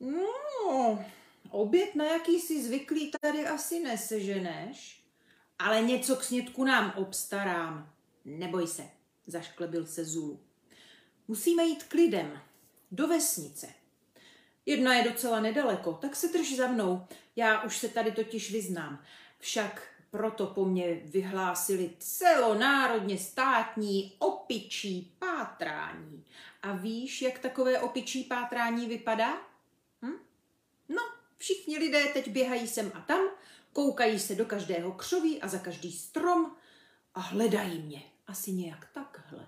No, 0.00 1.04
oběd, 1.50 1.94
na 1.94 2.04
jaký 2.04 2.40
jsi 2.40 2.64
zvyklý, 2.64 3.10
tady 3.20 3.46
asi 3.46 3.80
neseženeš. 3.80 5.04
Ale 5.58 5.82
něco 5.82 6.16
k 6.16 6.24
snědku 6.24 6.64
nám 6.64 6.92
obstarám. 6.96 7.92
Neboj 8.24 8.66
se, 8.66 8.82
zašklebil 9.26 9.86
se 9.86 10.04
Zulu. 10.04 10.40
Musíme 11.28 11.64
jít 11.64 11.82
k 11.82 11.94
lidem, 11.94 12.40
do 12.90 13.08
vesnice. 13.08 13.68
Jedna 14.66 14.94
je 14.94 15.10
docela 15.10 15.40
nedaleko, 15.40 15.92
tak 15.92 16.16
se 16.16 16.28
drž 16.28 16.56
za 16.56 16.66
mnou. 16.66 17.06
Já 17.36 17.62
už 17.62 17.78
se 17.78 17.88
tady 17.88 18.12
totiž 18.12 18.52
vyznám. 18.52 19.04
Však 19.38 19.91
proto 20.12 20.46
po 20.46 20.64
mně 20.64 20.94
vyhlásili 21.04 21.90
celonárodně 21.98 23.18
státní 23.18 24.12
opičí 24.18 25.16
pátrání. 25.18 26.24
A 26.62 26.72
víš, 26.72 27.22
jak 27.22 27.38
takové 27.38 27.80
opičí 27.80 28.24
pátrání 28.24 28.86
vypadá? 28.86 29.36
Hm? 30.02 30.18
No, 30.88 31.02
všichni 31.36 31.78
lidé 31.78 32.04
teď 32.04 32.28
běhají 32.28 32.68
sem 32.68 32.92
a 32.94 33.00
tam, 33.00 33.20
koukají 33.72 34.18
se 34.18 34.34
do 34.34 34.44
každého 34.44 34.92
křoví 34.92 35.42
a 35.42 35.48
za 35.48 35.58
každý 35.58 35.92
strom 35.92 36.56
a 37.14 37.20
hledají 37.20 37.82
mě. 37.82 38.02
Asi 38.26 38.52
nějak 38.52 38.88
takhle. 38.92 39.46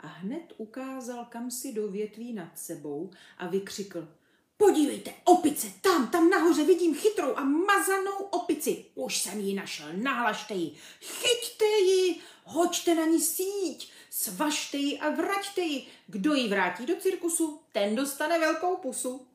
A 0.00 0.06
hned 0.06 0.52
ukázal 0.56 1.24
kam 1.24 1.50
si 1.50 1.72
do 1.72 1.88
větví 1.88 2.32
nad 2.32 2.58
sebou 2.58 3.10
a 3.38 3.46
vykřikl– 3.46 4.08
Podívejte, 4.62 5.14
opice, 5.24 5.66
tam, 5.80 6.10
tam 6.10 6.30
nahoře 6.30 6.64
vidím 6.64 6.94
chytrou 6.94 7.36
a 7.36 7.44
mazanou 7.44 8.16
opici. 8.30 8.84
Už 8.94 9.18
jsem 9.18 9.40
ji 9.40 9.54
našel, 9.54 9.88
nahlašte 9.92 10.54
ji. 10.54 10.74
Chyťte 11.00 11.64
ji, 11.64 12.20
hoďte 12.44 12.94
na 12.94 13.04
ní 13.04 13.20
síť, 13.20 13.92
svažte 14.10 14.78
ji 14.78 14.98
a 14.98 15.10
vraťte 15.10 15.60
ji. 15.60 15.86
Kdo 16.06 16.34
ji 16.34 16.48
vrátí 16.48 16.86
do 16.86 16.96
cirkusu, 16.96 17.60
ten 17.72 17.96
dostane 17.96 18.38
velkou 18.38 18.76
pusu. 18.76 19.26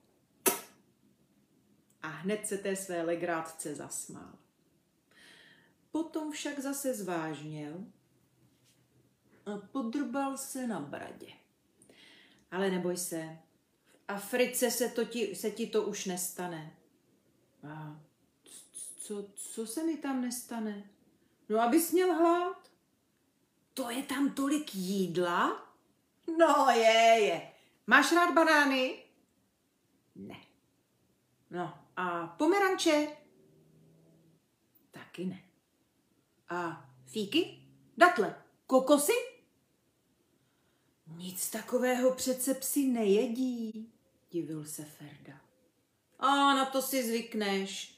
A 2.02 2.08
hned 2.08 2.48
se 2.48 2.58
té 2.58 2.76
své 2.76 3.02
legrátce 3.02 3.76
zasmál. 3.76 4.34
Potom 5.92 6.32
však 6.32 6.60
zase 6.60 6.94
zvážněl 6.94 7.84
a 9.46 9.58
podrbal 9.72 10.38
se 10.38 10.68
na 10.68 10.80
bradě. 10.80 11.28
Ale 12.52 12.72
neboj 12.72 12.98
se, 12.98 13.38
Africe 14.08 14.72
se, 14.72 14.90
to 14.90 15.06
ti, 15.06 15.36
se 15.36 15.52
ti 15.52 15.68
to 15.68 15.84
už 15.84 16.06
nestane. 16.06 16.78
A 17.70 18.02
co, 18.98 19.26
co 19.36 19.68
se 19.68 19.84
mi 19.84 19.98
tam 19.98 20.22
nestane? 20.22 20.90
No, 21.50 21.60
abys 21.62 21.92
měl 21.92 22.14
hlad. 22.14 22.72
To 23.74 23.90
je 23.90 24.04
tam 24.04 24.32
tolik 24.34 24.76
jídla? 24.76 25.74
No, 26.38 26.70
je, 26.70 27.20
je. 27.20 27.52
Máš 27.88 28.12
rád 28.12 28.34
banány? 28.34 29.04
Ne. 30.16 30.42
No, 31.50 31.78
a 31.96 32.28
pomeranče? 32.28 33.08
Taky 34.92 35.26
ne. 35.26 35.44
A 36.50 36.90
fíky? 37.06 37.64
Datle? 37.98 38.44
Kokosy? 38.66 39.14
Nic 41.08 41.50
takového 41.50 42.16
přece 42.16 42.54
psi 42.54 42.88
nejedí 42.88 43.94
divil 44.32 44.66
se 44.66 44.86
Ferda. 44.86 45.42
A 46.20 46.54
na 46.54 46.66
to 46.66 46.82
si 46.82 47.08
zvykneš, 47.08 47.98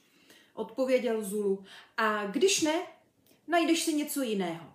odpověděl 0.54 1.24
Zulu. 1.24 1.64
A 1.98 2.26
když 2.26 2.62
ne, 2.62 2.88
najdeš 3.48 3.84
si 3.84 3.94
něco 3.94 4.22
jiného. 4.22 4.74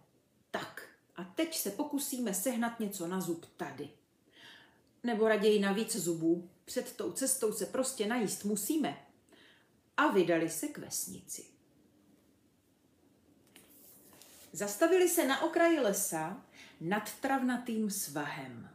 Tak, 0.50 0.88
a 1.16 1.24
teď 1.24 1.56
se 1.56 1.70
pokusíme 1.70 2.34
sehnat 2.34 2.80
něco 2.80 3.06
na 3.06 3.20
zub 3.20 3.46
tady. 3.56 3.90
Nebo 5.02 5.28
raději 5.28 5.60
na 5.60 5.72
víc 5.72 5.96
zubů. 5.96 6.50
Před 6.64 6.96
tou 6.96 7.12
cestou 7.12 7.52
se 7.52 7.66
prostě 7.66 8.06
najíst 8.06 8.44
musíme. 8.44 9.06
A 9.96 10.06
vydali 10.08 10.50
se 10.50 10.68
k 10.68 10.78
vesnici. 10.78 11.44
Zastavili 14.52 15.08
se 15.08 15.26
na 15.26 15.42
okraji 15.42 15.80
lesa 15.80 16.44
nad 16.80 17.14
travnatým 17.20 17.90
svahem. 17.90 18.73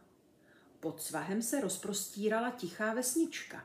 Pod 0.80 1.02
svahem 1.02 1.42
se 1.42 1.60
rozprostírala 1.60 2.50
tichá 2.50 2.94
vesnička. 2.94 3.64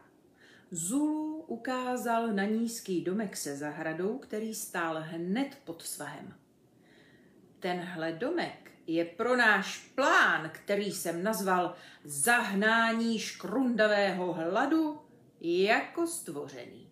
Zulu 0.71 1.41
ukázal 1.47 2.27
na 2.27 2.43
nízký 2.43 3.01
domek 3.01 3.37
se 3.37 3.57
zahradou, 3.57 4.17
který 4.17 4.55
stál 4.55 4.97
hned 4.99 5.57
pod 5.63 5.81
svahem. 5.81 6.33
Tenhle 7.59 8.11
domek 8.11 8.71
je 8.87 9.05
pro 9.05 9.35
náš 9.37 9.77
plán, 9.95 10.49
který 10.53 10.91
jsem 10.91 11.23
nazval 11.23 11.75
zahnání 12.03 13.19
škrundavého 13.19 14.33
hladu, 14.33 15.01
jako 15.41 16.07
stvořený. 16.07 16.85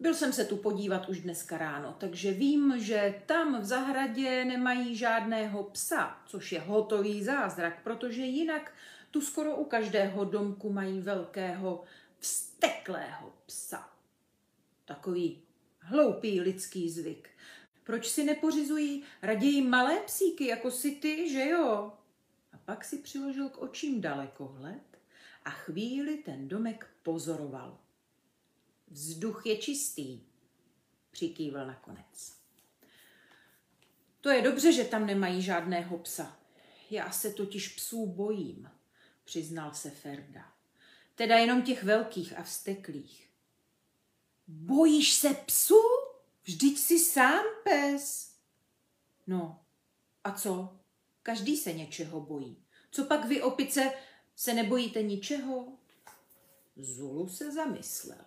Byl 0.00 0.14
jsem 0.14 0.32
se 0.32 0.44
tu 0.44 0.56
podívat 0.56 1.08
už 1.08 1.20
dneska 1.20 1.58
ráno, 1.58 1.96
takže 1.98 2.32
vím, 2.32 2.74
že 2.78 3.14
tam 3.26 3.60
v 3.60 3.64
zahradě 3.64 4.44
nemají 4.44 4.96
žádného 4.96 5.64
psa, 5.64 6.18
což 6.26 6.52
je 6.52 6.60
hotový 6.60 7.24
zázrak, 7.24 7.82
protože 7.82 8.22
jinak 8.22 8.72
tu 9.10 9.20
skoro 9.20 9.56
u 9.56 9.64
každého 9.64 10.24
domku 10.24 10.72
mají 10.72 11.00
velkého 11.00 11.84
vsteklého 12.18 13.32
psa. 13.46 13.90
Takový 14.84 15.42
hloupý 15.78 16.40
lidský 16.40 16.90
zvyk. 16.90 17.28
Proč 17.84 18.08
si 18.08 18.24
nepořizují 18.24 19.02
raději 19.22 19.62
malé 19.62 20.00
psíky, 20.00 20.46
jako 20.46 20.70
si 20.70 20.90
ty, 20.90 21.30
že 21.32 21.48
jo? 21.48 21.92
A 22.52 22.58
pak 22.64 22.84
si 22.84 22.98
přiložil 22.98 23.48
k 23.48 23.58
očím 23.58 24.00
dalekohled 24.00 24.98
a 25.44 25.50
chvíli 25.50 26.16
ten 26.16 26.48
domek 26.48 26.90
pozoroval. 27.02 27.78
Vzduch 28.88 29.46
je 29.46 29.56
čistý, 29.56 30.20
přikývl 31.10 31.66
nakonec. 31.66 32.36
To 34.20 34.28
je 34.28 34.42
dobře, 34.42 34.72
že 34.72 34.84
tam 34.84 35.06
nemají 35.06 35.42
žádného 35.42 35.98
psa. 35.98 36.36
Já 36.90 37.10
se 37.10 37.30
totiž 37.30 37.68
psů 37.68 38.06
bojím, 38.06 38.70
přiznal 39.30 39.74
se 39.74 39.90
Ferda. 39.90 40.52
Teda 41.14 41.38
jenom 41.38 41.62
těch 41.62 41.84
velkých 41.84 42.38
a 42.38 42.42
vsteklých. 42.42 43.30
Bojíš 44.46 45.12
se 45.12 45.34
psů? 45.34 45.80
Vždyť 46.42 46.78
jsi 46.78 46.98
sám 46.98 47.44
pes. 47.64 48.34
No, 49.26 49.64
a 50.24 50.32
co? 50.32 50.78
Každý 51.22 51.56
se 51.56 51.72
něčeho 51.72 52.20
bojí. 52.20 52.64
Co 52.90 53.04
pak 53.04 53.24
vy, 53.24 53.42
opice, 53.42 53.92
se 54.36 54.54
nebojíte 54.54 55.02
ničeho? 55.02 55.72
Zulu 56.76 57.28
se 57.28 57.52
zamyslel. 57.52 58.24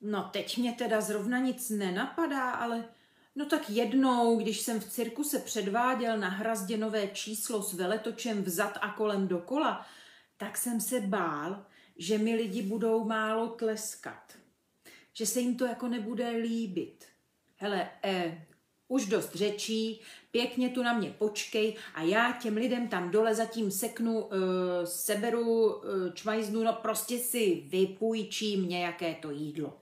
No 0.00 0.30
teď 0.32 0.58
mě 0.58 0.72
teda 0.72 1.00
zrovna 1.00 1.38
nic 1.38 1.70
nenapadá, 1.70 2.50
ale 2.50 2.94
no 3.36 3.46
tak 3.46 3.70
jednou, 3.70 4.36
když 4.38 4.60
jsem 4.60 4.80
v 4.80 4.84
cirkuse 4.84 5.38
předváděl 5.38 6.18
na 6.18 6.28
hrazdě 6.28 6.76
nové 6.76 7.08
číslo 7.08 7.62
s 7.62 7.72
veletočem 7.72 8.42
vzad 8.42 8.78
a 8.80 8.90
kolem 8.90 9.28
dokola, 9.28 9.86
tak 10.36 10.56
jsem 10.56 10.80
se 10.80 11.00
bál, 11.00 11.66
že 11.96 12.18
mi 12.18 12.34
lidi 12.34 12.62
budou 12.62 13.04
málo 13.04 13.48
tleskat. 13.48 14.32
Že 15.12 15.26
se 15.26 15.40
jim 15.40 15.56
to 15.56 15.64
jako 15.64 15.88
nebude 15.88 16.28
líbit. 16.28 17.04
Hele, 17.56 17.90
eh, 18.04 18.46
už 18.88 19.06
dost 19.06 19.34
řečí, 19.34 20.00
pěkně 20.30 20.68
tu 20.68 20.82
na 20.82 20.92
mě 20.92 21.10
počkej 21.10 21.76
a 21.94 22.02
já 22.02 22.32
těm 22.32 22.56
lidem 22.56 22.88
tam 22.88 23.10
dole 23.10 23.34
zatím 23.34 23.70
seknu, 23.70 24.24
uh, 24.24 24.32
seberu, 24.84 25.74
uh, 25.74 25.82
čmajznu, 26.14 26.64
no 26.64 26.72
prostě 26.72 27.18
si 27.18 27.64
vypůjčím 27.68 28.68
nějaké 28.68 29.14
to 29.14 29.30
jídlo. 29.30 29.80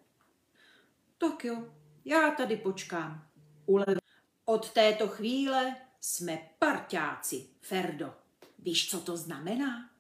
Tak 1.18 1.44
jo, 1.44 1.64
já 2.04 2.30
tady 2.30 2.56
počkám. 2.56 3.33
Ulev. 3.66 3.98
Od 4.44 4.70
této 4.70 5.08
chvíle 5.08 5.76
jsme 6.00 6.50
parťáci, 6.58 7.46
Ferdo. 7.60 8.14
Víš, 8.58 8.90
co 8.90 9.00
to 9.00 9.16
znamená? 9.16 9.90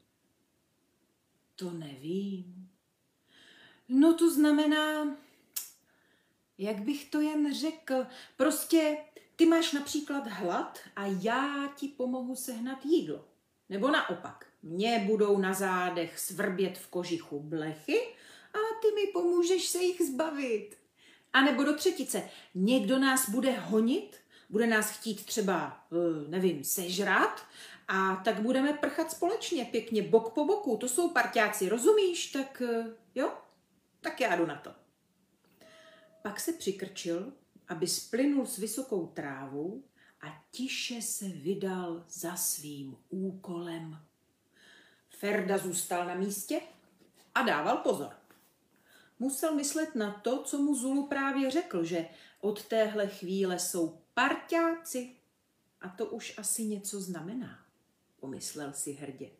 To 1.56 1.70
nevím. 1.70 2.70
No 3.88 4.14
to 4.14 4.30
znamená, 4.30 5.16
jak 6.58 6.80
bych 6.80 7.10
to 7.10 7.20
jen 7.20 7.54
řekl, 7.54 8.06
prostě 8.36 8.96
ty 9.36 9.46
máš 9.46 9.72
například 9.72 10.26
hlad 10.26 10.78
a 10.96 11.06
já 11.06 11.72
ti 11.76 11.88
pomohu 11.88 12.36
sehnat 12.36 12.86
jídlo. 12.86 13.24
Nebo 13.68 13.90
naopak, 13.90 14.46
mě 14.62 15.04
budou 15.06 15.38
na 15.38 15.52
zádech 15.52 16.18
svrbět 16.18 16.78
v 16.78 16.88
kožichu 16.88 17.40
blechy 17.40 18.16
a 18.54 18.58
ty 18.82 18.94
mi 18.94 19.12
pomůžeš 19.12 19.68
se 19.68 19.82
jich 19.82 20.02
zbavit. 20.02 20.83
A 21.34 21.40
nebo 21.40 21.64
do 21.64 21.76
třetice, 21.76 22.22
někdo 22.54 22.98
nás 22.98 23.28
bude 23.30 23.52
honit, 23.52 24.16
bude 24.50 24.66
nás 24.66 24.90
chtít 24.90 25.26
třeba, 25.26 25.84
eh, 25.92 26.28
nevím, 26.28 26.64
sežrat 26.64 27.46
a 27.88 28.16
tak 28.16 28.40
budeme 28.40 28.72
prchat 28.72 29.10
společně, 29.10 29.64
pěkně 29.64 30.02
bok 30.02 30.34
po 30.34 30.44
boku. 30.44 30.76
To 30.76 30.88
jsou 30.88 31.08
parťáci, 31.10 31.68
rozumíš? 31.68 32.26
Tak 32.26 32.62
eh, 32.62 32.86
jo, 33.14 33.32
tak 34.00 34.20
já 34.20 34.36
jdu 34.36 34.46
na 34.46 34.56
to. 34.56 34.70
Pak 36.22 36.40
se 36.40 36.52
přikrčil, 36.52 37.32
aby 37.68 37.86
splynul 37.86 38.46
s 38.46 38.58
vysokou 38.58 39.06
trávou 39.06 39.82
a 40.20 40.44
tiše 40.50 41.02
se 41.02 41.28
vydal 41.28 42.04
za 42.08 42.36
svým 42.36 42.96
úkolem. 43.08 43.98
Ferda 45.08 45.58
zůstal 45.58 46.06
na 46.06 46.14
místě 46.14 46.60
a 47.34 47.42
dával 47.42 47.76
pozor. 47.76 48.23
Musel 49.18 49.54
myslet 49.54 49.94
na 49.94 50.12
to, 50.12 50.42
co 50.42 50.58
mu 50.58 50.74
Zulu 50.74 51.06
právě 51.06 51.50
řekl, 51.50 51.84
že 51.84 52.08
od 52.40 52.64
téhle 52.64 53.08
chvíle 53.08 53.58
jsou 53.58 53.98
parťáci. 54.14 55.16
A 55.80 55.88
to 55.88 56.06
už 56.06 56.34
asi 56.38 56.64
něco 56.64 57.00
znamená, 57.00 57.58
pomyslel 58.20 58.72
si 58.72 58.92
hrdě. 58.92 59.30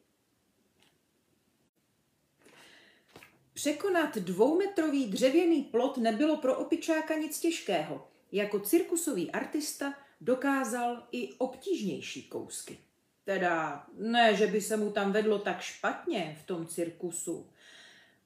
Překonat 3.54 4.16
dvoumetrový 4.16 5.06
dřevěný 5.06 5.62
plot 5.62 5.96
nebylo 5.96 6.36
pro 6.36 6.58
opičáka 6.58 7.14
nic 7.14 7.40
těžkého. 7.40 8.08
Jako 8.32 8.60
cirkusový 8.60 9.30
artista 9.30 9.94
dokázal 10.20 11.08
i 11.12 11.32
obtížnější 11.32 12.22
kousky. 12.28 12.78
Teda 13.24 13.86
ne, 13.98 14.36
že 14.36 14.46
by 14.46 14.60
se 14.60 14.76
mu 14.76 14.90
tam 14.90 15.12
vedlo 15.12 15.38
tak 15.38 15.60
špatně 15.60 16.38
v 16.42 16.46
tom 16.46 16.66
cirkusu. 16.66 17.50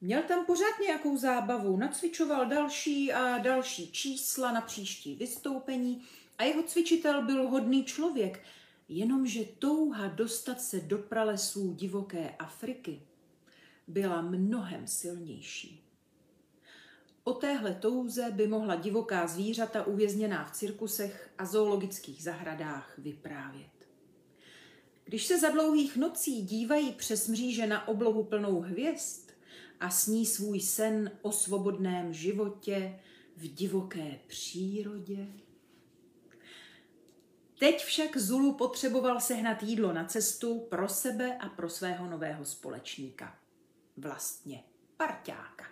Měl 0.00 0.22
tam 0.22 0.46
pořád 0.46 0.80
nějakou 0.82 1.16
zábavu, 1.16 1.76
nacvičoval 1.76 2.46
další 2.46 3.12
a 3.12 3.38
další 3.38 3.92
čísla 3.92 4.52
na 4.52 4.60
příští 4.60 5.14
vystoupení 5.14 6.02
a 6.38 6.44
jeho 6.44 6.62
cvičitel 6.62 7.22
byl 7.22 7.48
hodný 7.48 7.84
člověk, 7.84 8.42
jenomže 8.88 9.44
touha 9.58 10.08
dostat 10.08 10.60
se 10.60 10.80
do 10.80 10.98
pralesů 10.98 11.74
divoké 11.74 12.30
Afriky 12.38 13.02
byla 13.88 14.22
mnohem 14.22 14.86
silnější. 14.86 15.84
O 17.24 17.32
téhle 17.32 17.74
touze 17.74 18.30
by 18.30 18.46
mohla 18.46 18.74
divoká 18.74 19.26
zvířata 19.26 19.86
uvězněná 19.86 20.44
v 20.44 20.50
cirkusech 20.50 21.30
a 21.38 21.46
zoologických 21.46 22.22
zahradách 22.22 22.98
vyprávět. 22.98 23.70
Když 25.04 25.26
se 25.26 25.38
za 25.38 25.50
dlouhých 25.50 25.96
nocí 25.96 26.42
dívají 26.42 26.92
přes 26.92 27.28
mříže 27.28 27.66
na 27.66 27.88
oblohu 27.88 28.24
plnou 28.24 28.60
hvězd 28.60 29.27
a 29.80 29.90
sní 29.90 30.26
svůj 30.26 30.60
sen 30.60 31.10
o 31.22 31.32
svobodném 31.32 32.12
životě 32.12 33.00
v 33.36 33.54
divoké 33.54 34.18
přírodě, 34.26 35.26
Teď 37.58 37.84
však 37.84 38.16
Zulu 38.16 38.54
potřeboval 38.54 39.20
sehnat 39.20 39.62
jídlo 39.62 39.92
na 39.92 40.04
cestu 40.04 40.60
pro 40.60 40.88
sebe 40.88 41.38
a 41.38 41.48
pro 41.48 41.70
svého 41.70 42.10
nového 42.10 42.44
společníka 42.44 43.38
vlastně 43.96 44.64
parťáka. 44.96 45.64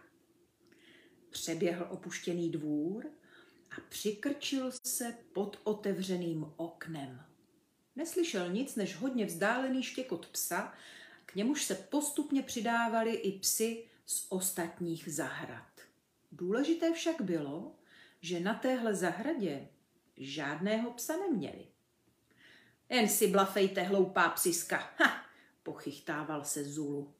Přeběhl 1.30 1.86
opuštěný 1.90 2.50
dvůr 2.50 3.06
a 3.70 3.80
přikrčil 3.88 4.70
se 4.86 5.14
pod 5.32 5.60
otevřeným 5.64 6.52
oknem. 6.56 7.22
Neslyšel 7.96 8.52
nic 8.52 8.76
než 8.76 8.96
hodně 8.96 9.26
vzdálený 9.26 9.82
štěkot 9.82 10.26
psa, 10.26 10.72
k 11.26 11.34
němuž 11.34 11.64
se 11.64 11.74
postupně 11.74 12.42
přidávali 12.42 13.14
i 13.14 13.38
psy 13.38 13.84
z 14.06 14.26
ostatních 14.28 15.14
zahrad. 15.14 15.80
Důležité 16.32 16.92
však 16.92 17.20
bylo, 17.20 17.74
že 18.20 18.40
na 18.40 18.54
téhle 18.54 18.94
zahradě 18.94 19.68
žádného 20.16 20.90
psa 20.90 21.16
neměli. 21.16 21.66
Jen 22.88 23.08
si 23.08 23.28
blafejte, 23.28 23.82
hloupá 23.82 24.28
psiska, 24.28 24.90
ha, 24.98 25.24
pochychtával 25.62 26.44
se 26.44 26.64
Zulu. 26.64 27.14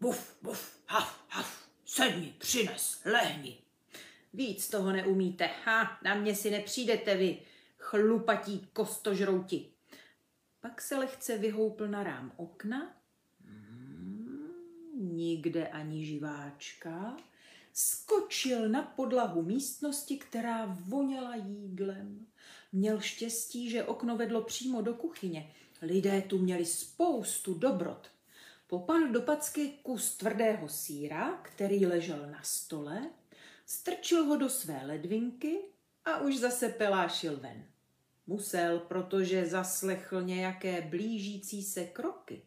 Buf, 0.00 0.36
buf, 0.42 0.80
haf, 0.86 1.24
haf, 1.28 1.68
sedni, 1.84 2.34
přines, 2.38 3.00
lehni. 3.04 3.58
Víc 4.32 4.68
toho 4.68 4.92
neumíte, 4.92 5.50
ha, 5.64 5.98
na 6.04 6.14
mě 6.14 6.34
si 6.34 6.50
nepřijdete 6.50 7.16
vy, 7.16 7.42
chlupatí 7.78 8.68
kostožrouti. 8.72 9.72
Pak 10.60 10.80
se 10.80 10.96
lehce 10.96 11.38
vyhoupl 11.38 11.88
na 11.88 12.02
rám 12.02 12.32
okna, 12.36 12.99
nikde 15.00 15.68
ani 15.68 16.06
živáčka, 16.06 17.16
skočil 17.72 18.68
na 18.68 18.82
podlahu 18.82 19.42
místnosti, 19.42 20.18
která 20.18 20.66
voněla 20.66 21.34
jídlem. 21.34 22.26
Měl 22.72 23.00
štěstí, 23.00 23.70
že 23.70 23.84
okno 23.84 24.16
vedlo 24.16 24.42
přímo 24.42 24.82
do 24.82 24.94
kuchyně. 24.94 25.52
Lidé 25.82 26.22
tu 26.22 26.38
měli 26.38 26.64
spoustu 26.64 27.54
dobrot. 27.54 28.10
Popal 28.66 29.08
do 29.08 29.22
packy 29.22 29.68
kus 29.82 30.16
tvrdého 30.16 30.68
síra, 30.68 31.40
který 31.42 31.86
ležel 31.86 32.30
na 32.30 32.42
stole, 32.42 33.10
strčil 33.66 34.24
ho 34.24 34.36
do 34.36 34.48
své 34.48 34.86
ledvinky 34.86 35.58
a 36.04 36.18
už 36.18 36.38
zase 36.38 36.68
pelášil 36.68 37.36
ven. 37.36 37.64
Musel, 38.26 38.78
protože 38.78 39.46
zaslechl 39.46 40.22
nějaké 40.22 40.82
blížící 40.82 41.62
se 41.62 41.84
kroky. 41.84 42.42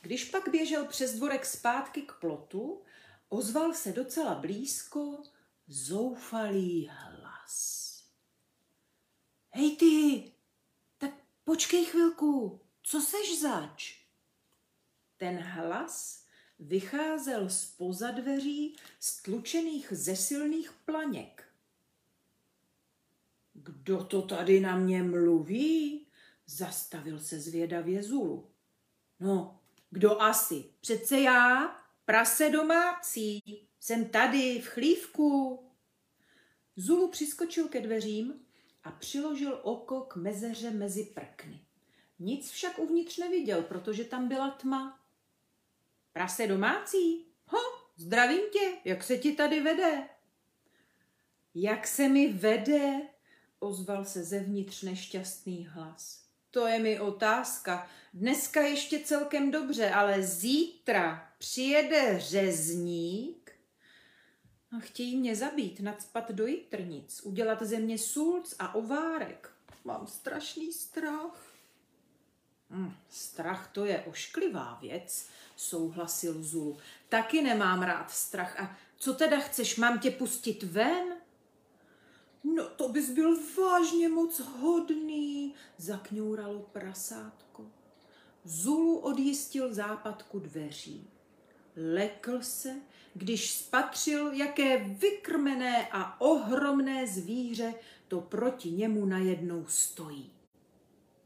Když 0.00 0.24
pak 0.24 0.48
běžel 0.48 0.86
přes 0.86 1.14
dvorek 1.14 1.46
zpátky 1.46 2.02
k 2.02 2.12
plotu, 2.12 2.82
ozval 3.28 3.74
se 3.74 3.92
docela 3.92 4.34
blízko 4.34 5.22
zoufalý 5.66 6.90
hlas. 6.92 7.88
Hej 9.50 9.76
ty, 9.76 10.32
tak 10.98 11.10
počkej 11.44 11.84
chvilku, 11.84 12.60
co 12.82 13.00
seš 13.00 13.40
zač? 13.40 14.04
Ten 15.16 15.38
hlas 15.38 16.24
vycházel 16.58 17.50
z 17.50 17.66
poza 17.66 18.10
dveří 18.10 18.76
stlučených 19.00 19.88
ze 19.90 20.16
silných 20.16 20.72
planěk. 20.72 21.44
Kdo 23.52 24.04
to 24.04 24.22
tady 24.22 24.60
na 24.60 24.76
mě 24.76 25.02
mluví? 25.02 26.06
Zastavil 26.46 27.20
se 27.20 27.40
zvědavě 27.40 28.02
Zulu. 28.02 28.50
No, 29.20 29.57
kdo 29.90 30.22
asi? 30.22 30.64
Přece 30.80 31.20
já, 31.20 31.76
prase 32.04 32.50
domácí, 32.50 33.42
jsem 33.80 34.08
tady 34.08 34.60
v 34.60 34.66
chlívku. 34.66 35.58
Zulu 36.76 37.08
přiskočil 37.08 37.68
ke 37.68 37.80
dveřím 37.80 38.46
a 38.84 38.90
přiložil 38.90 39.60
oko 39.62 40.00
k 40.00 40.16
mezeře 40.16 40.70
mezi 40.70 41.04
prkny. 41.04 41.64
Nic 42.18 42.50
však 42.50 42.78
uvnitř 42.78 43.18
neviděl, 43.18 43.62
protože 43.62 44.04
tam 44.04 44.28
byla 44.28 44.50
tma. 44.50 45.00
Prase 46.12 46.46
domácí? 46.46 47.26
Ho, 47.46 47.58
zdravím 47.96 48.50
tě, 48.52 48.72
jak 48.84 49.02
se 49.02 49.18
ti 49.18 49.32
tady 49.32 49.60
vede? 49.60 50.08
Jak 51.54 51.86
se 51.86 52.08
mi 52.08 52.32
vede? 52.32 53.00
Ozval 53.58 54.04
se 54.04 54.24
zevnitř 54.24 54.82
nešťastný 54.82 55.66
hlas. 55.66 56.27
To 56.50 56.66
je 56.66 56.78
mi 56.78 57.00
otázka. 57.00 57.86
Dneska 58.14 58.60
ještě 58.60 58.98
celkem 58.98 59.50
dobře, 59.50 59.90
ale 59.90 60.22
zítra 60.22 61.32
přijede 61.38 62.20
řezník 62.20 63.52
a 64.76 64.80
chtějí 64.80 65.16
mě 65.16 65.36
zabít, 65.36 65.80
nadspat 65.80 66.30
do 66.30 66.46
jitrnic, 66.46 67.20
udělat 67.24 67.62
ze 67.62 67.78
mě 67.78 67.98
sulc 67.98 68.54
a 68.58 68.74
ovárek. 68.74 69.50
Mám 69.84 70.06
strašný 70.06 70.72
strach. 70.72 71.44
Hm, 72.70 72.92
strach 73.10 73.70
to 73.72 73.84
je 73.84 74.02
ošklivá 74.02 74.78
věc, 74.82 75.28
souhlasil 75.56 76.42
Zulu. 76.42 76.78
Taky 77.08 77.42
nemám 77.42 77.82
rád 77.82 78.10
strach. 78.10 78.60
A 78.60 78.76
co 78.96 79.14
teda 79.14 79.40
chceš, 79.40 79.76
mám 79.76 79.98
tě 79.98 80.10
pustit 80.10 80.62
ven? 80.62 81.17
No 82.44 82.64
to 82.64 82.88
bys 82.88 83.10
byl 83.10 83.38
vážně 83.56 84.08
moc 84.08 84.40
hodný, 84.40 85.54
zakňouralo 85.76 86.60
prasátko. 86.72 87.66
Zulu 88.44 88.98
odjistil 88.98 89.74
západku 89.74 90.38
dveří. 90.38 91.10
Lekl 91.76 92.42
se, 92.42 92.74
když 93.14 93.52
spatřil, 93.52 94.32
jaké 94.32 94.78
vykrmené 94.78 95.88
a 95.92 96.20
ohromné 96.20 97.06
zvíře 97.06 97.74
to 98.08 98.20
proti 98.20 98.70
němu 98.70 99.06
najednou 99.06 99.64
stojí. 99.66 100.32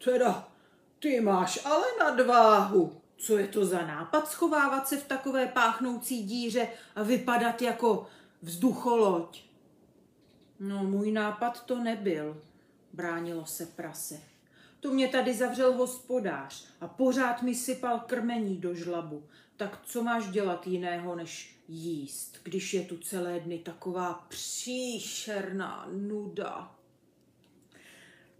Teda, 0.05 0.48
ty 0.98 1.20
máš 1.20 1.64
ale 1.64 1.87
nadváhu. 1.98 3.03
Co 3.16 3.38
je 3.38 3.48
to 3.48 3.66
za 3.66 3.87
nápad 3.87 4.29
schovávat 4.29 4.88
se 4.88 4.96
v 4.96 5.07
takové 5.07 5.46
páchnoucí 5.46 6.22
díře 6.22 6.68
a 6.94 7.03
vypadat 7.03 7.62
jako 7.62 8.07
vzducholoď? 8.42 9.52
No, 10.64 10.85
můj 10.85 11.12
nápad 11.12 11.64
to 11.66 11.79
nebyl, 11.79 12.42
bránilo 12.92 13.46
se 13.46 13.66
prase. 13.66 14.20
To 14.81 14.90
mě 14.90 15.09
tady 15.09 15.35
zavřel 15.35 15.72
hospodář 15.72 16.68
a 16.81 16.88
pořád 16.88 17.42
mi 17.42 17.55
sypal 17.55 18.01
krmení 18.01 18.57
do 18.57 18.75
žlabu. 18.75 19.29
Tak 19.57 19.83
co 19.85 20.03
máš 20.03 20.29
dělat 20.29 20.66
jiného, 20.66 21.16
než 21.16 21.57
jíst, 21.68 22.38
když 22.42 22.75
je 22.75 22.85
tu 22.85 22.98
celé 22.98 23.40
dny 23.40 23.59
taková 23.59 24.14
příšerná 24.29 25.88
nuda? 25.92 26.77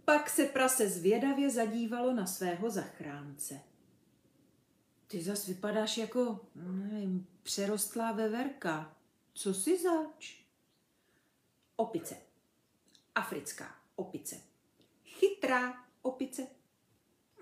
Pak 0.05 0.29
se 0.29 0.45
prase 0.45 0.89
zvědavě 0.89 1.49
zadívalo 1.49 2.13
na 2.13 2.25
svého 2.25 2.69
zachránce. 2.69 3.59
Ty 5.07 5.21
zas 5.21 5.47
vypadáš 5.47 5.97
jako, 5.97 6.39
nevím, 6.55 7.27
přerostlá 7.43 8.11
veverka. 8.11 8.95
Co 9.33 9.53
si 9.53 9.81
zač? 9.81 10.42
Opice. 11.83 12.15
Africká 13.15 13.75
opice. 13.95 14.41
Chytrá 15.05 15.85
opice. 16.01 16.47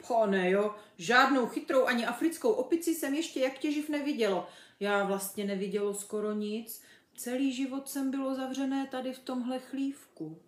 Pane 0.07 0.51
jo, 0.51 0.75
žádnou 0.97 1.47
chytrou 1.47 1.85
ani 1.85 2.05
africkou 2.05 2.51
opici 2.51 2.95
jsem 2.95 3.13
ještě 3.13 3.39
jak 3.39 3.57
těživ 3.57 3.89
nevidělo. 3.89 4.47
Já 4.79 5.03
vlastně 5.03 5.45
nevidělo 5.45 5.93
skoro 5.93 6.33
nic. 6.33 6.83
Celý 7.15 7.53
život 7.53 7.89
jsem 7.89 8.11
bylo 8.11 8.35
zavřené 8.35 8.87
tady 8.87 9.13
v 9.13 9.19
tomhle 9.19 9.59
chlívku. 9.59 10.41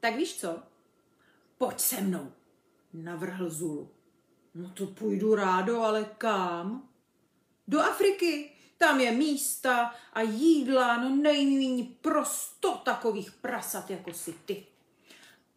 Tak 0.00 0.16
víš 0.16 0.40
co? 0.40 0.62
Pojď 1.58 1.80
se 1.80 2.00
mnou, 2.00 2.32
navrhl 2.92 3.50
Zulu. 3.50 3.90
No 4.54 4.70
to 4.70 4.86
půjdu 4.86 5.34
rádo, 5.34 5.80
ale 5.80 6.04
kam? 6.18 6.88
Do 7.68 7.80
Afriky. 7.80 8.59
Tam 8.80 9.00
je 9.00 9.12
místa 9.12 9.94
a 10.12 10.20
jídla, 10.20 10.96
no 10.96 11.16
nejméně 11.16 11.84
pro 12.00 12.24
sto 12.24 12.72
takových 12.72 13.32
prasat 13.32 13.90
jako 13.90 14.12
si 14.12 14.32
ty. 14.32 14.66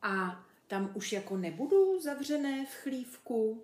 A 0.01 0.43
tam 0.67 0.91
už 0.93 1.11
jako 1.11 1.37
nebudu 1.37 1.99
zavřené 1.99 2.65
v 2.65 2.75
chlívku? 2.75 3.63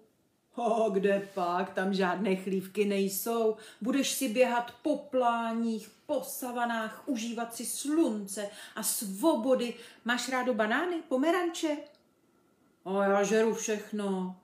O, 0.56 0.90
kde 0.90 1.30
pak, 1.34 1.74
tam 1.74 1.94
žádné 1.94 2.36
chlívky 2.36 2.86
nejsou. 2.86 3.56
Budeš 3.82 4.12
si 4.12 4.30
běhat 4.30 4.72
po 4.82 4.98
pláních, 4.98 5.92
po 6.06 6.24
savanách, 6.24 7.04
užívat 7.06 7.56
si 7.56 7.66
slunce 7.66 8.50
a 8.76 8.84
svobody. 8.84 9.74
Máš 10.06 10.30
rádo 10.30 10.54
banány, 10.54 10.96
pomeranče? 11.08 11.78
O, 12.84 13.02
já 13.02 13.24
žeru 13.24 13.54
všechno. 13.54 14.40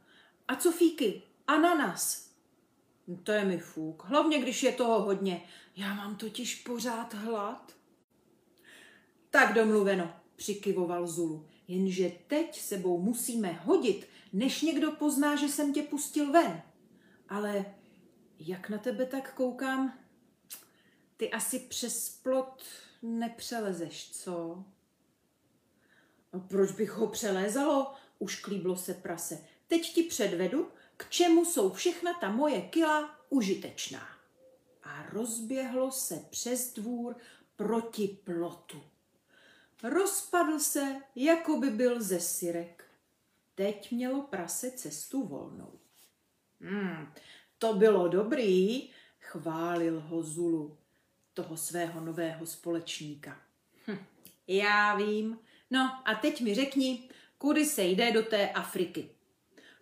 A 0.48 0.56
co 0.56 0.72
fíky? 0.72 1.22
Ananas. 1.48 2.25
To 3.24 3.32
je 3.32 3.46
mi 3.46 3.58
fuk. 3.58 4.04
Hlavně, 4.06 4.40
když 4.40 4.64
je 4.64 4.72
toho 4.72 5.02
hodně. 5.02 5.44
Já 5.76 5.94
mám 5.94 6.16
totiž 6.16 6.56
pořád 6.56 7.14
hlad. 7.14 7.76
Tak 9.30 9.54
domluveno, 9.54 10.14
přikyvoval 10.36 11.08
Zulu. 11.08 11.48
Jenže 11.68 12.12
teď 12.28 12.62
sebou 12.62 13.02
musíme 13.02 13.52
hodit, 13.52 14.08
než 14.34 14.62
někdo 14.62 14.92
pozná, 14.92 15.36
že 15.36 15.48
jsem 15.48 15.74
tě 15.74 15.84
pustil 15.84 16.32
ven. 16.32 16.62
Ale 17.30 17.66
jak 18.40 18.70
na 18.70 18.78
tebe 18.78 19.06
tak 19.06 19.34
koukám, 19.34 20.00
ty 21.18 21.32
asi 21.32 21.60
přes 21.60 22.10
plot 22.10 22.64
nepřelezeš, 23.02 24.12
co? 24.12 24.64
No 26.34 26.40
proč 26.40 26.72
bych 26.72 26.92
ho 26.92 27.08
přelézalo? 27.08 27.94
Už 28.20 28.42
klíblo 28.42 28.76
se 28.76 28.94
prase. 28.94 29.46
Teď 29.68 29.94
ti 29.94 30.04
předvedu, 30.04 30.68
k 30.98 31.10
čemu 31.10 31.46
jsou 31.46 31.74
všechna 31.74 32.14
ta 32.14 32.32
moje 32.32 32.62
kila 32.62 33.20
užitečná. 33.30 34.08
A 34.84 35.06
rozběhlo 35.10 35.92
se 35.92 36.26
přes 36.30 36.74
dvůr 36.74 37.16
proti 37.56 38.08
plotu. 38.24 38.84
Rozpadl 39.84 40.60
se, 40.60 41.02
jako 41.16 41.58
by 41.58 41.70
byl 41.70 42.04
ze 42.04 42.20
syrek. 42.20 42.86
Teď 43.56 43.92
mělo 43.92 44.22
prase 44.22 44.72
cestu 44.72 45.24
volnou. 45.24 45.80
Hmm, 46.62 47.14
to 47.58 47.74
bylo 47.74 48.08
dobrý, 48.08 48.90
chválil 49.20 50.00
ho 50.00 50.24
Zulu, 50.24 50.78
toho 51.34 51.58
svého 51.58 52.02
nového 52.02 52.46
společníka. 52.46 53.42
Hm, 53.88 54.06
já 54.48 54.96
vím. 54.96 55.40
No 55.72 56.02
a 56.06 56.16
teď 56.16 56.42
mi 56.42 56.56
řekni, 56.56 57.10
kudy 57.38 57.66
se 57.66 57.84
jde 57.84 58.12
do 58.12 58.24
té 58.24 58.50
Afriky. 58.50 59.15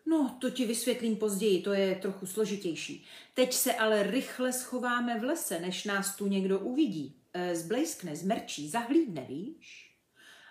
No, 0.06 0.38
to 0.42 0.50
ti 0.50 0.66
vysvětlím 0.66 1.16
později, 1.16 1.62
to 1.62 1.74
je 1.74 1.96
trochu 1.96 2.26
složitější. 2.26 3.06
Teď 3.34 3.54
se 3.54 3.74
ale 3.74 4.04
rychle 4.04 4.54
schováme 4.54 5.20
v 5.20 5.24
lese, 5.24 5.60
než 5.60 5.86
nás 5.86 6.16
tu 6.16 6.28
někdo 6.28 6.60
uvidí. 6.60 7.16
E, 7.34 7.56
zblejskne, 7.56 8.16
zmerčí, 8.16 8.70
zahlídne, 8.70 9.26
víš? 9.30 9.96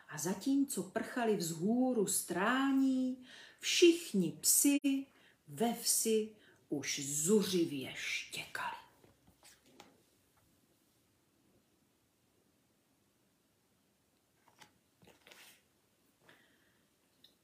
A 0.08 0.18
zatímco 0.18 0.82
prchali 0.82 1.36
vzhůru 1.36 2.06
strání, 2.06 3.24
všichni 3.58 4.38
psi 4.40 4.78
ve 5.48 5.74
vsi 5.74 6.30
už 6.68 7.00
zuřivě 7.06 7.92
štěkali. 7.94 8.82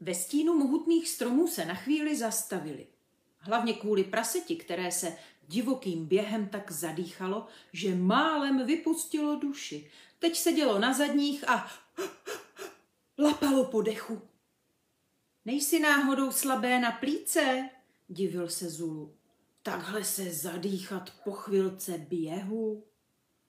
Ve 0.01 0.15
stínu 0.15 0.55
mohutných 0.55 1.09
stromů 1.09 1.47
se 1.47 1.65
na 1.65 1.75
chvíli 1.75 2.17
zastavili. 2.17 2.87
Hlavně 3.39 3.75
kvůli 3.75 4.05
praseti, 4.05 4.57
které 4.57 4.93
se 4.93 5.17
divokým 5.49 6.07
během 6.07 6.49
tak 6.49 6.71
zadýchalo, 6.71 7.47
že 7.73 7.95
málem 7.95 8.67
vypustilo 8.67 9.37
duši. 9.37 9.91
Teď 10.19 10.37
sedělo 10.37 10.79
na 10.79 10.93
zadních 10.93 11.49
a 11.49 11.71
lapalo 13.19 13.65
po 13.65 13.83
dechu. 13.83 14.23
Nejsi 15.45 15.81
náhodou 15.81 16.33
slabé 16.33 16.81
na 16.81 16.93
plíce? 16.93 17.71
divil 18.09 18.49
se 18.49 18.71
Zulu. 18.71 19.15
Takhle 19.63 20.05
se 20.05 20.31
zadýchat 20.35 21.13
po 21.25 21.33
chvilce 21.33 21.99
běhu? 21.99 22.85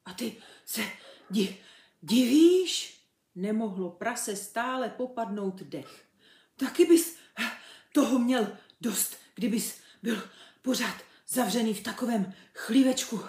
A 0.06 0.14
ty 0.14 0.38
se 0.66 0.82
di, 1.30 1.58
Divíš? 2.02 3.00
Nemohlo 3.36 3.90
prase 3.90 4.36
stále 4.36 4.90
popadnout 4.90 5.62
dech. 5.64 6.09
Taky 6.60 6.86
bys 6.86 7.18
toho 7.94 8.20
měl 8.20 8.58
dost, 8.82 9.18
kdybys 9.36 9.82
byl 10.04 10.24
pořád 10.62 10.96
zavřený 11.28 11.74
v 11.74 11.84
takovém 11.84 12.34
chlívečku 12.54 13.22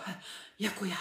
jako 0.59 0.85
já. 0.85 1.01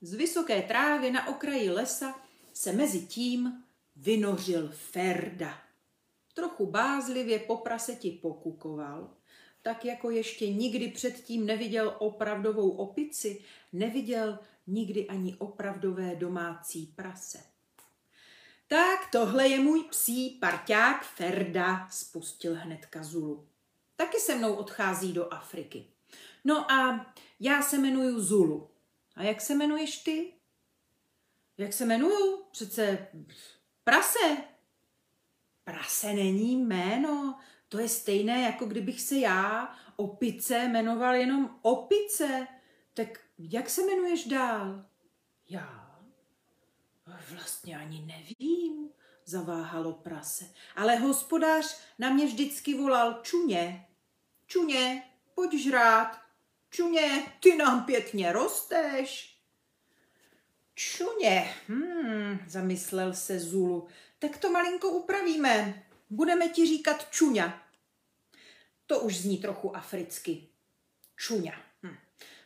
Z 0.00 0.14
vysoké 0.14 0.62
trávy 0.62 1.10
na 1.10 1.28
okraji 1.28 1.70
lesa 1.70 2.20
se 2.52 2.72
mezi 2.72 3.06
tím 3.06 3.64
vynořil 3.96 4.72
Ferda. 4.74 5.58
Trochu 6.34 6.66
bázlivě 6.66 7.38
po 7.38 7.56
praseti 7.56 8.10
pokukoval, 8.10 9.10
tak 9.62 9.84
jako 9.84 10.10
ještě 10.10 10.52
nikdy 10.52 10.88
předtím 10.88 11.46
neviděl 11.46 11.96
opravdovou 11.98 12.70
opici, 12.70 13.44
neviděl 13.72 14.38
nikdy 14.66 15.06
ani 15.06 15.34
opravdové 15.34 16.16
domácí 16.16 16.86
prase. 16.86 17.47
Tak 18.68 19.10
tohle 19.12 19.48
je 19.48 19.60
můj 19.60 19.84
psí 19.84 20.30
parťák 20.30 21.04
Ferda, 21.04 21.88
spustil 21.90 22.54
hnedka 22.54 23.02
Zulu. 23.02 23.48
Taky 23.96 24.20
se 24.20 24.34
mnou 24.34 24.54
odchází 24.54 25.12
do 25.12 25.34
Afriky. 25.34 25.86
No 26.44 26.72
a 26.72 27.06
já 27.40 27.62
se 27.62 27.76
jmenuju 27.76 28.20
Zulu. 28.20 28.70
A 29.16 29.22
jak 29.22 29.40
se 29.40 29.52
jmenuješ 29.52 29.98
ty? 29.98 30.32
Jak 31.58 31.72
se 31.72 31.84
jmenuju? 31.84 32.44
Přece 32.50 33.08
prase. 33.84 34.36
Prase 35.64 36.12
není 36.12 36.56
jméno. 36.56 37.38
To 37.68 37.78
je 37.78 37.88
stejné, 37.88 38.42
jako 38.42 38.66
kdybych 38.66 39.00
se 39.00 39.16
já, 39.16 39.76
opice, 39.96 40.68
jmenoval 40.68 41.14
jenom 41.14 41.58
opice. 41.62 42.46
Tak 42.94 43.08
jak 43.38 43.70
se 43.70 43.82
jmenuješ 43.82 44.24
dál? 44.24 44.84
Já? 45.48 45.87
Vlastně 47.30 47.78
ani 47.78 48.00
nevím, 48.00 48.90
zaváhalo 49.24 49.92
prase. 49.92 50.44
Ale 50.76 50.96
hospodář 50.96 51.80
na 51.98 52.10
mě 52.10 52.26
vždycky 52.26 52.74
volal 52.74 53.20
čuně. 53.22 53.86
Čuně, 54.46 55.02
pojď 55.34 55.54
žrát. 55.54 56.20
Čuně, 56.70 57.32
ty 57.40 57.56
nám 57.56 57.84
pěkně 57.84 58.32
rosteš. 58.32 59.38
Čuně, 60.74 61.54
hmm, 61.68 62.38
zamyslel 62.46 63.14
se 63.14 63.40
Zulu, 63.40 63.88
tak 64.18 64.36
to 64.36 64.50
malinko 64.50 64.90
upravíme. 64.90 65.82
Budeme 66.10 66.48
ti 66.48 66.66
říkat 66.66 67.10
čuňa. 67.10 67.62
To 68.86 69.00
už 69.00 69.18
zní 69.18 69.38
trochu 69.38 69.76
africky. 69.76 70.48
Čuňa. 71.16 71.52
Hm. 71.82 71.96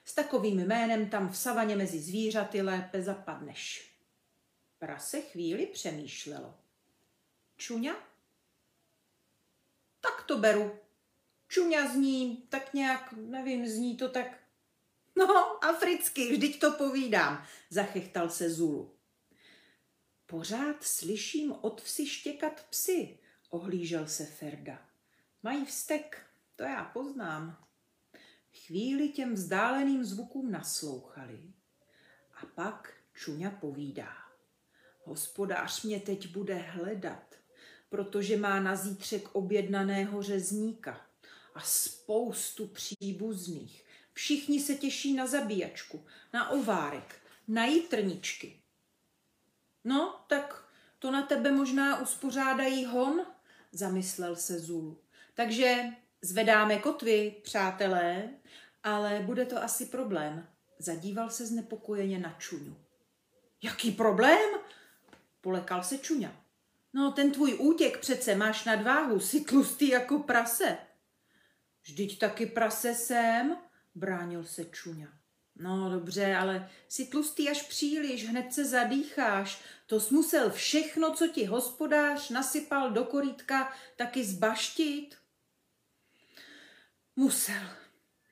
S 0.05 0.15
takovým 0.15 0.59
jménem 0.59 1.11
tam 1.11 1.29
v 1.29 1.37
savaně 1.37 1.77
mezi 1.77 2.01
zvířaty 2.01 2.63
lépe 2.63 3.03
zapadneš. 3.03 3.92
Prase 4.83 5.21
chvíli 5.21 5.67
přemýšlelo. 5.67 6.55
Čuňa? 7.57 7.95
Tak 10.01 10.25
to 10.27 10.39
beru. 10.39 10.79
Čuňa 11.49 11.93
zní 11.93 12.37
tak 12.37 12.75
nějak, 12.75 13.13
nevím, 13.13 13.69
zní 13.69 13.97
to 13.97 14.09
tak... 14.09 14.45
No, 15.17 15.65
africky, 15.65 16.33
vždyť 16.33 16.61
to 16.61 16.73
povídám, 16.73 17.47
zachechtal 17.71 18.31
se 18.31 18.51
Zulu. 18.51 18.99
Pořád 20.27 20.85
slyším 20.85 21.53
od 21.53 21.83
vsi 21.83 22.07
štěkat 22.07 22.67
psy, 22.71 23.19
ohlížel 23.51 24.07
se 24.07 24.27
Ferda. 24.27 24.89
Mají 25.43 25.65
vztek, 25.65 26.27
to 26.57 26.63
já 26.63 26.85
poznám. 26.85 27.67
Chvíli 28.67 29.09
těm 29.09 29.35
vzdáleným 29.35 30.05
zvukům 30.05 30.51
naslouchali. 30.51 31.53
A 32.35 32.47
pak 32.47 32.95
Čuňa 33.15 33.51
povídá. 33.51 34.32
Hospodář 35.05 35.83
mě 35.83 36.01
teď 36.01 36.27
bude 36.27 36.55
hledat, 36.55 37.35
protože 37.89 38.37
má 38.37 38.61
na 38.61 38.77
zítřek 38.77 39.35
objednaného 39.35 40.23
řezníka 40.23 41.01
a 41.55 41.61
spoustu 41.61 42.67
příbuzných. 42.67 43.85
Všichni 44.13 44.61
se 44.61 44.75
těší 44.75 45.15
na 45.15 45.27
zabíjačku, 45.27 46.05
na 46.33 46.51
ovárek, 46.51 47.21
na 47.49 47.65
jitrničky. 47.65 48.63
No, 49.85 50.25
tak 50.29 50.65
to 50.99 51.11
na 51.11 51.23
tebe 51.23 51.53
možná 51.53 52.01
uspořádají 52.01 52.85
hon, 52.85 53.27
zamyslel 53.73 54.37
se 54.37 54.59
Zulu. 54.59 55.01
Takže 55.35 55.85
zvedáme 56.23 56.79
kotvy, 56.79 57.35
přátelé, 57.43 58.29
ale 58.83 59.21
bude 59.21 59.47
to 59.47 59.63
asi 59.63 59.87
problém. 59.87 60.49
Zadíval 60.79 61.31
se 61.31 61.47
znepokojeně 61.47 62.19
na 62.19 62.37
Čuňu. 62.39 62.77
Jaký 63.63 63.91
problém? 63.91 64.51
Polekal 65.43 65.83
se 65.83 65.99
Čuňa. 65.99 66.45
No, 66.93 67.13
ten 67.13 67.33
tvůj 67.33 67.55
útěk 67.59 67.99
přece 67.99 68.35
máš 68.35 68.65
nadváhu, 68.65 69.21
si 69.21 69.41
tlustý 69.41 69.89
jako 69.89 70.19
prase. 70.19 70.79
Vždyť 71.83 72.19
taky 72.19 72.47
prase 72.47 72.95
jsem, 72.95 73.57
bránil 73.95 74.45
se 74.45 74.65
Čuňa. 74.65 75.09
No 75.57 75.91
dobře, 75.91 76.37
ale 76.37 76.71
si 76.89 77.07
tlustý 77.07 77.51
až 77.51 77.63
příliš, 77.63 78.29
hned 78.29 78.53
se 78.53 78.65
zadýcháš. 78.65 79.63
To 79.87 80.01
jsi 80.01 80.15
musel 80.15 80.51
všechno, 80.51 81.15
co 81.15 81.29
ti 81.29 81.45
hospodář 81.45 82.31
nasypal 82.31 82.91
do 82.91 83.05
korítka, 83.05 83.73
taky 83.97 84.25
zbaštit. 84.25 85.17
Musel, 87.17 87.63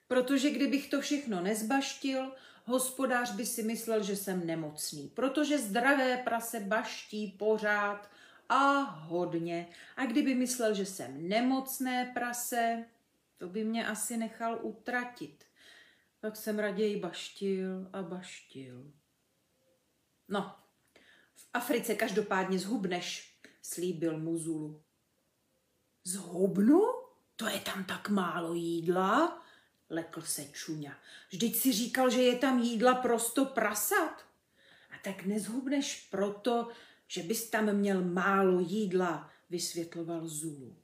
protože 0.07 0.49
kdybych 0.49 0.89
to 0.89 1.01
všechno 1.01 1.41
nezbaštil, 1.41 2.35
hospodář 2.71 3.31
by 3.31 3.45
si 3.45 3.63
myslel, 3.63 4.03
že 4.03 4.15
jsem 4.15 4.47
nemocný, 4.47 5.07
protože 5.07 5.59
zdravé 5.59 6.17
prase 6.17 6.59
baští 6.59 7.27
pořád 7.27 8.09
a 8.49 8.79
hodně. 8.81 9.67
A 9.97 10.05
kdyby 10.05 10.35
myslel, 10.35 10.73
že 10.73 10.85
jsem 10.85 11.29
nemocné 11.29 12.11
prase, 12.13 12.85
to 13.37 13.47
by 13.47 13.63
mě 13.63 13.87
asi 13.87 14.17
nechal 14.17 14.59
utratit. 14.61 15.43
Tak 16.19 16.35
jsem 16.35 16.59
raději 16.59 16.99
baštil 16.99 17.89
a 17.93 18.01
baštil. 18.01 18.91
No, 20.27 20.55
v 21.35 21.49
Africe 21.53 21.95
každopádně 21.95 22.59
zhubneš, 22.59 23.37
slíbil 23.61 24.19
mu 24.19 24.37
Zulu. 24.37 24.81
Zhubnu? 26.03 26.81
To 27.35 27.47
je 27.47 27.59
tam 27.59 27.83
tak 27.83 28.09
málo 28.09 28.53
jídla? 28.53 29.40
Lekl 29.91 30.21
se 30.21 30.45
Čuňa. 30.45 30.97
Vždyť 31.29 31.55
si 31.55 31.73
říkal, 31.73 32.09
že 32.09 32.21
je 32.21 32.35
tam 32.37 32.59
jídla 32.59 32.95
prosto 32.95 33.45
prasat. 33.45 34.25
A 34.91 34.95
tak 35.03 35.25
nezhubneš 35.25 36.07
proto, 36.11 36.71
že 37.07 37.23
bys 37.23 37.49
tam 37.49 37.73
měl 37.73 38.03
málo 38.03 38.59
jídla, 38.59 39.31
vysvětloval 39.49 40.27
Zulu. 40.27 40.75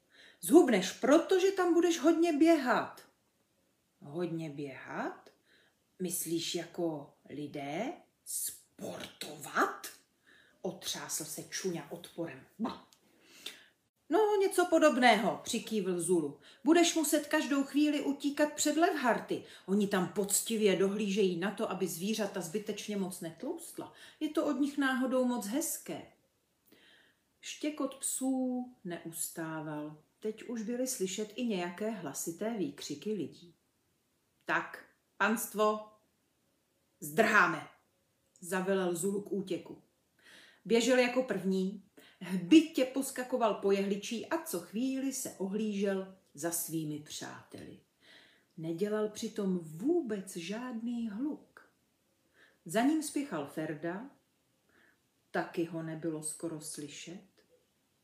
Zhubneš 0.41 0.91
proto, 0.91 1.39
že 1.39 1.51
tam 1.51 1.73
budeš 1.73 1.99
hodně 1.99 2.33
běhat. 2.33 3.01
Hodně 4.01 4.49
běhat? 4.49 5.29
Myslíš 5.99 6.55
jako 6.55 7.13
lidé? 7.29 7.93
Sportovat? 8.25 9.87
Otřásl 10.61 11.25
se 11.25 11.43
Čuňa 11.43 11.91
odporem. 11.91 12.45
Bah. 12.59 12.87
No, 14.09 14.19
něco 14.41 14.65
podobného, 14.65 15.39
přikývil 15.43 16.01
Zulu. 16.01 16.39
Budeš 16.63 16.95
muset 16.95 17.27
každou 17.27 17.63
chvíli 17.63 18.01
utíkat 18.01 18.53
před 18.53 18.77
Levharty. 18.77 19.43
Oni 19.65 19.87
tam 19.87 20.07
poctivě 20.07 20.75
dohlížejí 20.75 21.39
na 21.39 21.51
to, 21.51 21.71
aby 21.71 21.87
zvířata 21.87 22.41
zbytečně 22.41 22.97
moc 22.97 23.21
netloustla. 23.21 23.93
Je 24.19 24.29
to 24.29 24.45
od 24.45 24.59
nich 24.59 24.77
náhodou 24.77 25.25
moc 25.25 25.47
hezké. 25.47 26.01
Štěkot 27.41 27.95
psů 27.95 28.65
neustával. 28.83 29.97
Teď 30.19 30.43
už 30.43 30.61
byly 30.61 30.87
slyšet 30.87 31.33
i 31.35 31.45
nějaké 31.45 31.89
hlasité 31.89 32.57
výkřiky 32.57 33.13
lidí. 33.13 33.55
Tak, 34.45 34.85
panstvo, 35.17 35.79
zdrháme, 36.99 37.67
zavelel 38.41 38.95
Zulu 38.95 39.21
k 39.21 39.31
útěku. 39.31 39.81
Běžel 40.65 40.99
jako 40.99 41.23
první, 41.23 41.83
hbitě 42.19 42.85
poskakoval 42.85 43.53
po 43.53 43.71
jehličí 43.71 44.25
a 44.25 44.43
co 44.43 44.59
chvíli 44.59 45.13
se 45.13 45.31
ohlížel 45.37 46.15
za 46.33 46.51
svými 46.51 46.99
přáteli. 46.99 47.79
Nedělal 48.57 49.09
přitom 49.09 49.59
vůbec 49.59 50.35
žádný 50.35 51.09
hluk. 51.09 51.71
Za 52.65 52.81
ním 52.81 53.03
spěchal 53.03 53.47
Ferda, 53.47 54.09
taky 55.31 55.65
ho 55.65 55.83
nebylo 55.83 56.23
skoro 56.23 56.61
slyšet. 56.61 57.21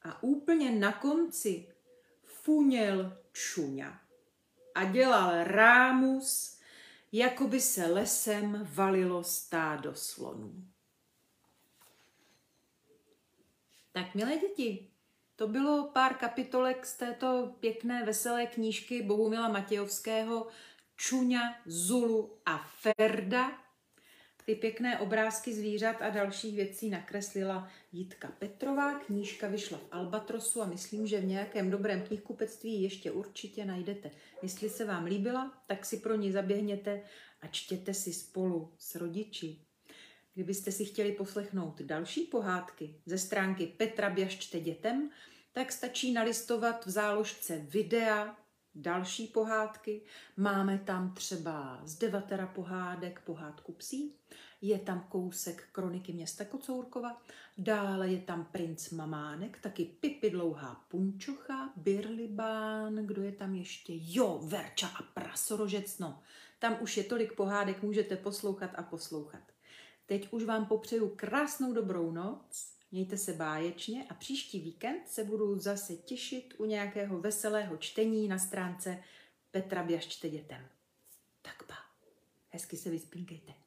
A 0.02 0.24
úplně 0.24 0.72
na 0.72 0.94
konci 0.94 1.68
funěl 2.24 3.18
čuňa 3.32 4.02
a 4.76 4.84
dělal 4.84 5.44
rámus, 5.44 6.60
jako 7.12 7.48
by 7.48 7.62
se 7.62 7.86
lesem 7.86 8.68
valilo 8.74 9.24
stádo 9.24 9.96
slonů. 9.96 10.73
Tak 13.96 14.16
milé 14.16 14.38
děti, 14.38 14.88
to 15.36 15.48
bylo 15.48 15.90
pár 15.94 16.14
kapitolek 16.14 16.86
z 16.86 16.98
této 16.98 17.56
pěkné, 17.60 18.06
veselé 18.06 18.46
knížky 18.46 19.02
Bohumila 19.02 19.48
Matějovského 19.48 20.48
Čuňa, 20.96 21.56
Zulu 21.66 22.38
a 22.46 22.58
Ferda. 22.58 23.52
Ty 24.46 24.56
pěkné 24.56 25.00
obrázky 25.00 25.54
zvířat 25.54 26.02
a 26.02 26.10
dalších 26.10 26.56
věcí 26.56 26.90
nakreslila 26.90 27.70
Jitka 27.92 28.28
Petrová. 28.40 29.00
Knížka 29.00 29.48
vyšla 29.48 29.78
v 29.78 29.88
Albatrosu 29.92 30.62
a 30.62 30.66
myslím, 30.66 31.08
že 31.08 31.20
v 31.20 31.26
nějakém 31.26 31.72
dobrém 31.72 32.02
knihkupectví 32.02 32.82
ještě 32.82 33.12
určitě 33.12 33.66
najdete. 33.66 34.12
Jestli 34.42 34.70
se 34.70 34.86
vám 34.86 35.06
líbila, 35.06 35.64
tak 35.68 35.86
si 35.86 35.98
pro 35.98 36.16
ní 36.16 36.32
zaběhněte 36.32 37.02
a 37.42 37.48
čtěte 37.48 37.94
si 37.94 38.14
spolu 38.14 38.74
s 38.78 38.96
rodiči. 38.96 39.66
Kdybyste 40.34 40.72
si 40.72 40.86
chtěli 40.86 41.12
poslechnout 41.12 41.82
další 41.82 42.22
pohádky 42.22 42.96
ze 43.06 43.18
stránky 43.18 43.68
Petra 43.68 44.10
Běžčte 44.10 44.60
dětem, 44.60 45.10
tak 45.52 45.72
stačí 45.72 46.14
nalistovat 46.14 46.86
v 46.86 46.90
záložce 46.90 47.58
videa 47.58 48.38
další 48.76 49.28
pohádky. 49.28 50.02
Máme 50.38 50.78
tam 50.78 51.14
třeba 51.14 51.82
z 51.84 51.96
devatera 51.96 52.48
pohádek 52.48 53.22
pohádku 53.26 53.72
psí, 53.72 54.16
je 54.62 54.80
tam 54.80 55.06
kousek 55.10 55.68
kroniky 55.72 56.14
města 56.14 56.46
Kocourkova, 56.46 57.22
dále 57.58 58.10
je 58.10 58.20
tam 58.20 58.46
princ 58.52 58.90
Mamánek, 58.90 59.60
taky 59.62 59.86
Pipi 59.86 60.30
dlouhá 60.30 60.86
punčocha, 60.88 61.74
Birlibán, 61.76 62.96
kdo 62.96 63.22
je 63.22 63.32
tam 63.32 63.56
ještě? 63.56 63.94
Jo, 63.96 64.42
Verča 64.44 64.88
a 64.88 65.04
prasorožec, 65.14 66.00
no. 66.00 66.22
Tam 66.60 66.78
už 66.82 66.98
je 66.98 67.04
tolik 67.04 67.34
pohádek, 67.34 67.84
můžete 67.84 68.16
poslouchat 68.16 68.72
a 68.76 68.84
poslouchat. 68.84 69.53
Teď 70.06 70.28
už 70.32 70.44
vám 70.44 70.66
popřeju 70.66 71.10
krásnou 71.16 71.74
dobrou 71.74 72.12
noc, 72.12 72.74
mějte 72.92 73.18
se 73.18 73.34
báječně 73.34 74.06
a 74.10 74.14
příští 74.14 74.60
víkend 74.60 75.10
se 75.10 75.24
budu 75.24 75.60
zase 75.60 75.96
těšit 75.96 76.54
u 76.58 76.66
nějakého 76.66 77.20
veselého 77.20 77.78
čtení 77.78 78.28
na 78.28 78.40
stránce 78.40 79.04
Petra 79.52 79.84
Běž 79.84 80.08
čte 80.08 80.30
dětem. 80.30 80.68
Tak 81.42 81.64
pa, 81.64 81.76
hezky 82.50 82.78
se 82.78 82.90
vyspínkejte. 82.90 83.63